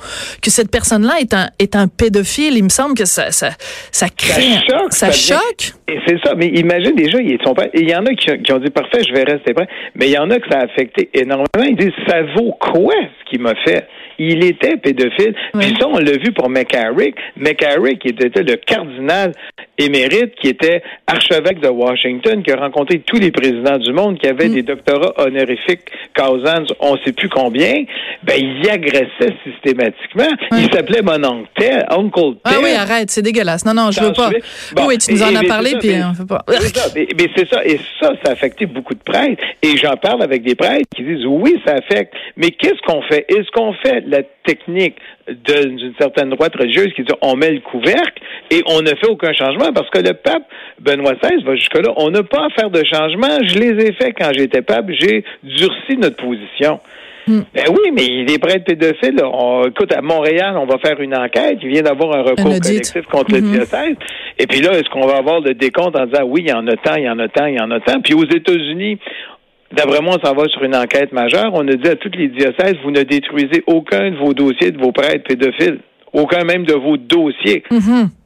que 0.42 0.50
cette 0.50 0.70
personne-là 0.70 1.14
est 1.20 1.35
un 1.35 1.48
est 1.59 1.76
un 1.76 1.88
pédophile? 1.88 2.57
Il 2.57 2.64
me 2.64 2.68
semble 2.68 2.94
que 2.94 3.05
ça 3.05 3.31
ça 3.31 3.50
ça 3.92 4.09
crée, 4.09 4.57
ça 4.90 5.12
choque. 5.12 5.74
Et 5.88 5.98
c'est 6.07 6.18
ça. 6.24 6.35
Mais 6.37 6.46
imagine 6.46 6.94
déjà, 6.94 7.18
ils 7.20 7.38
sont 7.44 7.55
pas. 7.55 7.66
Il 7.74 7.88
y 7.88 7.94
en 7.94 8.07
a 8.07 8.14
qui, 8.14 8.53
ont 8.53 8.59
dit 8.59 8.70
parfait, 8.70 9.03
je 9.07 9.12
vais 9.12 9.24
rester 9.24 9.53
prêt. 9.55 9.68
Mais 9.94 10.07
il 10.07 10.12
y 10.12 10.18
en 10.18 10.31
a 10.31 10.38
que 10.38 10.48
ça 10.50 10.59
a 10.59 10.64
affecté 10.64 11.11
énormément. 11.14 11.48
Ils 11.62 11.76
disent 11.76 11.92
ça 12.07 12.22
vaut 12.37 12.53
quoi 12.61 12.94
ce 12.94 13.31
qui 13.31 13.38
m'a 13.38 13.55
fait? 13.64 13.87
Il 14.22 14.44
était 14.44 14.76
pédophile. 14.76 15.35
Puis 15.59 15.74
ça, 15.80 15.88
on 15.88 15.98
l'a 15.98 16.12
vu 16.12 16.30
pour 16.33 16.50
McCarrick. 16.50 17.16
McCarrick, 17.37 18.00
qui 18.00 18.09
était 18.09 18.42
le 18.42 18.56
cardinal 18.56 19.33
émérite, 19.80 20.34
qui 20.40 20.48
était 20.48 20.82
archevêque 21.06 21.60
de 21.60 21.68
Washington, 21.68 22.42
qui 22.42 22.52
a 22.52 22.56
rencontré 22.56 23.00
tous 23.00 23.18
les 23.18 23.30
présidents 23.30 23.78
du 23.78 23.92
monde, 23.92 24.18
qui 24.18 24.26
avait 24.26 24.48
mm. 24.48 24.54
des 24.54 24.62
doctorats 24.62 25.14
honorifiques, 25.18 25.90
Cousins, 26.16 26.64
on 26.80 26.94
ne 26.94 26.98
sait 27.04 27.12
plus 27.12 27.28
combien, 27.28 27.84
ben, 28.22 28.34
il 28.36 28.64
y 28.64 28.68
agressait 28.68 29.34
systématiquement. 29.44 30.28
Il 30.52 30.72
s'appelait 30.72 31.02
mon 31.02 31.22
oncle 31.24 31.48
Ted, 31.56 31.84
Uncle 31.90 32.36
Ah 32.44 32.54
oui, 32.62 32.72
arrête, 32.72 33.10
c'est 33.10 33.22
dégueulasse. 33.22 33.64
Non, 33.64 33.74
non, 33.74 33.90
je 33.90 34.00
veux 34.00 34.12
pas. 34.12 34.30
oui, 34.86 34.98
tu 34.98 35.12
nous 35.12 35.22
en 35.22 35.34
as 35.34 35.44
parlé, 35.44 35.76
puis 35.78 35.92
on 36.02 36.12
veut 36.12 36.26
pas. 36.26 36.44
Mais, 36.94 37.26
c'est 37.36 37.48
ça. 37.48 37.64
Et 37.64 37.78
ça, 38.00 38.12
ça 38.22 38.30
a 38.30 38.32
affecté 38.32 38.66
beaucoup 38.66 38.94
de 38.94 39.02
prêtres. 39.02 39.42
Et 39.62 39.76
j'en 39.76 39.96
parle 39.96 40.22
avec 40.22 40.42
des 40.42 40.54
prêtres 40.54 40.88
qui 40.94 41.02
disent, 41.02 41.26
oui, 41.26 41.60
ça 41.64 41.74
affecte. 41.74 42.14
Mais 42.36 42.50
qu'est-ce 42.50 42.80
qu'on 42.86 43.02
fait? 43.02 43.24
Est-ce 43.28 43.50
qu'on 43.52 43.72
fait 43.74 44.02
la 44.06 44.22
technique 44.44 44.96
d'une 45.28 45.94
certaine 45.98 46.30
droite 46.30 46.54
religieuse 46.56 46.92
qui 46.94 47.02
dit 47.02 47.12
on 47.22 47.36
met 47.36 47.52
le 47.52 47.60
couvercle 47.60 48.22
et 48.50 48.62
on 48.66 48.82
ne 48.82 48.88
fait 48.88 49.06
aucun 49.06 49.32
changement? 49.32 49.69
Parce 49.72 49.88
que 49.90 49.98
le 49.98 50.14
pape 50.14 50.44
Benoît 50.80 51.14
XVI 51.14 51.42
va 51.44 51.54
jusque-là. 51.54 51.92
On 51.96 52.11
n'a 52.11 52.22
pas 52.22 52.46
à 52.46 52.50
faire 52.50 52.70
de 52.70 52.83
changement. 52.85 53.28
Je 53.46 53.59
les 53.59 53.87
ai 53.87 53.92
faits 53.92 54.14
quand 54.18 54.30
j'étais 54.33 54.62
pape. 54.62 54.87
J'ai 54.90 55.24
durci 55.42 55.96
notre 55.98 56.16
position. 56.16 56.80
Hmm. 57.26 57.40
Ben 57.54 57.64
oui, 57.68 57.90
mais 57.92 58.04
il 58.06 58.30
est 58.30 58.38
prêtres 58.38 58.64
pédophiles. 58.64 59.20
On, 59.22 59.64
écoute, 59.68 59.92
à 59.94 60.00
Montréal, 60.00 60.56
on 60.56 60.66
va 60.66 60.78
faire 60.78 61.00
une 61.00 61.14
enquête. 61.14 61.59
Il 61.62 61.68
vient 61.68 61.83
d'avoir 61.83 62.16
un 62.16 62.22
recours 62.22 62.59
collectif 62.59 63.02
contre 63.11 63.33
le 63.35 63.40
hmm. 63.40 63.52
diocèse. 63.52 63.96
Et 64.38 64.46
puis 64.46 64.61
là, 64.61 64.72
est-ce 64.72 64.88
qu'on 64.90 65.06
va 65.06 65.18
avoir 65.18 65.40
le 65.40 65.54
décompte 65.54 65.96
en 65.96 66.06
disant 66.06 66.24
oui, 66.24 66.42
il 66.44 66.50
y 66.50 66.52
en 66.52 66.66
a 66.66 66.76
tant, 66.76 66.96
il 66.96 67.04
y 67.04 67.11
en 67.11 67.18
a 67.18 67.28
tant, 67.28 67.46
il 67.46 67.56
y 67.56 67.61
en 67.61 67.70
a 67.70 67.80
tant? 67.80 68.00
Puis 68.00 68.14
aux 68.14 68.24
États-Unis, 68.24 68.98
D'après 69.72 70.00
moi, 70.00 70.16
on 70.20 70.26
s'en 70.26 70.35
va 70.35 70.48
sur 70.48 70.64
une 70.64 70.74
enquête 70.74 71.12
majeure. 71.12 71.50
On 71.52 71.66
a 71.68 71.74
dit 71.74 71.88
à 71.88 71.94
tous 71.94 72.11
les 72.16 72.28
diocèses, 72.28 72.74
vous 72.83 72.90
ne 72.90 73.02
détruisez 73.02 73.62
aucun 73.66 74.11
de 74.11 74.16
vos 74.16 74.35
dossiers 74.35 74.72
de 74.72 74.78
vos 74.78 74.90
prêtres 74.90 75.22
pédophiles. 75.22 75.78
aucun 76.12 76.42
même 76.42 76.64
de 76.64 76.74
vos 76.74 76.96
dossiers. 76.96 77.62
Et 77.70 78.19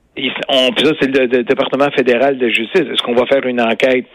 on, 0.49 0.73
puis 0.73 0.87
ça, 0.87 0.93
c'est 1.01 1.17
le, 1.17 1.27
le 1.27 1.43
département 1.43 1.91
fédéral 1.91 2.39
de 2.39 2.49
justice. 2.49 2.83
Est-ce 2.83 3.03
qu'on 3.03 3.15
va 3.15 3.27
faire 3.27 3.45
une 3.47 3.61
enquête 3.61 4.07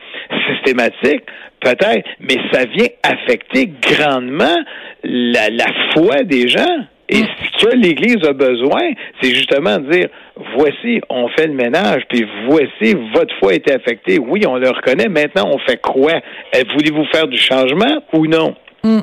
systématique? 0.49 1.23
Peut-être, 1.59 2.07
mais 2.21 2.37
ça 2.53 2.65
vient 2.65 2.87
affecter 3.03 3.69
grandement 3.81 4.57
la, 5.03 5.49
la 5.49 5.65
foi 5.93 6.23
des 6.23 6.47
gens. 6.47 6.85
Et 7.09 7.23
ce 7.57 7.65
que 7.65 7.75
l'Église 7.75 8.23
a 8.23 8.33
besoin, 8.33 8.91
c'est 9.19 9.33
justement 9.33 9.79
de 9.79 9.91
dire, 9.91 10.09
voici, 10.55 11.01
on 11.09 11.27
fait 11.29 11.47
le 11.47 11.53
ménage, 11.53 12.03
puis 12.07 12.25
voici, 12.47 12.95
votre 13.13 13.35
foi 13.39 13.51
a 13.51 13.55
été 13.55 13.73
affectée. 13.73 14.19
Oui, 14.19 14.43
on 14.47 14.57
le 14.57 14.69
reconnaît. 14.69 15.09
Maintenant, 15.09 15.49
on 15.51 15.57
fait 15.57 15.81
quoi? 15.81 16.13
Euh, 16.55 16.63
Voulez-vous 16.73 17.05
faire 17.05 17.27
du 17.27 17.37
changement 17.37 18.03
ou 18.13 18.27
non? 18.27 18.55
Mm. 18.83 18.99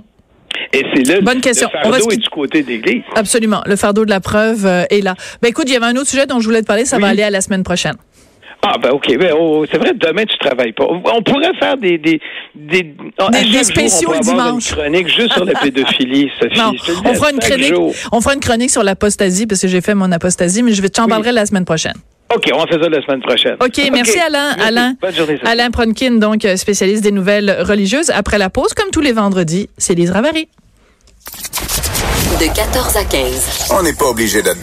Et 0.72 0.84
c'est 0.94 1.02
là, 1.06 1.20
Bonne 1.20 1.40
question. 1.40 1.68
le 1.72 1.78
On 1.86 1.90
va 1.90 1.98
fardeau 1.98 2.10
est 2.12 2.16
du 2.16 2.28
côté 2.28 2.62
de 2.62 2.68
l'Église. 2.68 3.02
Absolument. 3.14 3.62
Le 3.66 3.76
fardeau 3.76 4.04
de 4.04 4.10
la 4.10 4.20
preuve 4.20 4.66
euh, 4.66 4.84
est 4.90 5.00
là. 5.02 5.14
Ben 5.42 5.48
écoute, 5.48 5.64
il 5.68 5.72
y 5.72 5.76
avait 5.76 5.86
un 5.86 5.96
autre 5.96 6.08
sujet 6.08 6.26
dont 6.26 6.40
je 6.40 6.44
voulais 6.46 6.62
te 6.62 6.66
parler. 6.66 6.84
Ça 6.84 6.98
va 6.98 7.08
aller 7.08 7.22
à 7.22 7.30
la 7.30 7.40
semaine 7.40 7.62
prochaine. 7.62 7.94
Ah, 8.62 8.78
ben 8.82 8.90
OK. 8.90 9.16
Ben, 9.18 9.32
oh, 9.38 9.64
c'est 9.70 9.78
vrai, 9.78 9.92
demain, 9.94 10.24
tu 10.24 10.36
travailles 10.38 10.72
pas. 10.72 10.86
On 10.88 11.22
pourrait 11.22 11.52
faire 11.60 11.76
des... 11.76 11.98
Des, 11.98 12.20
des, 12.54 12.94
à 13.18 13.28
Des- 13.30 13.44
des 13.44 13.52
jour, 13.52 13.64
spéciaux 13.64 14.08
on 14.08 14.12
pourrait 14.18 14.24
le 14.24 14.30
avoir 14.30 14.46
dimanche. 14.48 14.70
une 14.70 14.76
chronique 14.76 15.08
juste 15.08 15.32
sur 15.34 15.44
la 15.44 15.52
pédophilie, 15.60 16.30
Sophie. 16.40 16.58
Non, 16.58 16.72
on 17.04 17.14
fera 17.14 17.30
une 17.30 17.38
chronique. 17.38 17.74
On 18.10 18.20
fera 18.20 18.34
une 18.34 18.40
chronique 18.40 18.70
sur 18.70 18.82
l'apostasie 18.82 19.46
parce 19.46 19.60
que 19.60 19.68
j'ai 19.68 19.80
fait 19.82 19.94
mon 19.94 20.10
apostasie, 20.10 20.62
mais 20.64 20.72
je 20.72 20.82
vais 20.82 20.88
t'en 20.88 21.04
Oui. 21.04 21.10
parlerai 21.10 21.32
la 21.32 21.46
semaine 21.46 21.64
prochaine. 21.66 21.94
OK, 22.34 22.50
on 22.52 22.66
fait 22.66 22.82
ça 22.82 22.88
la 22.88 23.02
semaine 23.02 23.20
prochaine. 23.20 23.56
OK, 23.60 23.80
merci 23.92 24.18
Alain. 24.18 24.48
Merci. 24.56 24.62
Alain, 24.68 24.94
Bonne 25.00 25.14
journée. 25.14 25.38
Alain 25.44 25.70
Pronkin, 25.70 26.12
donc 26.12 26.44
euh, 26.44 26.56
spécialiste 26.56 27.02
des 27.02 27.12
nouvelles 27.12 27.58
religieuses. 27.60 28.10
Après 28.10 28.38
la 28.38 28.50
pause, 28.50 28.74
comme 28.74 28.90
tous 28.90 29.00
les 29.00 29.12
vendredis, 29.12 29.68
c'est 29.78 29.94
Lise 29.94 30.10
Ravary. 30.10 30.48
De 32.40 32.54
14 32.54 32.96
à 32.96 33.04
15. 33.04 33.68
On 33.78 33.82
n'est 33.82 33.92
pas 33.92 34.06
obligé 34.06 34.42
d'être 34.42 34.60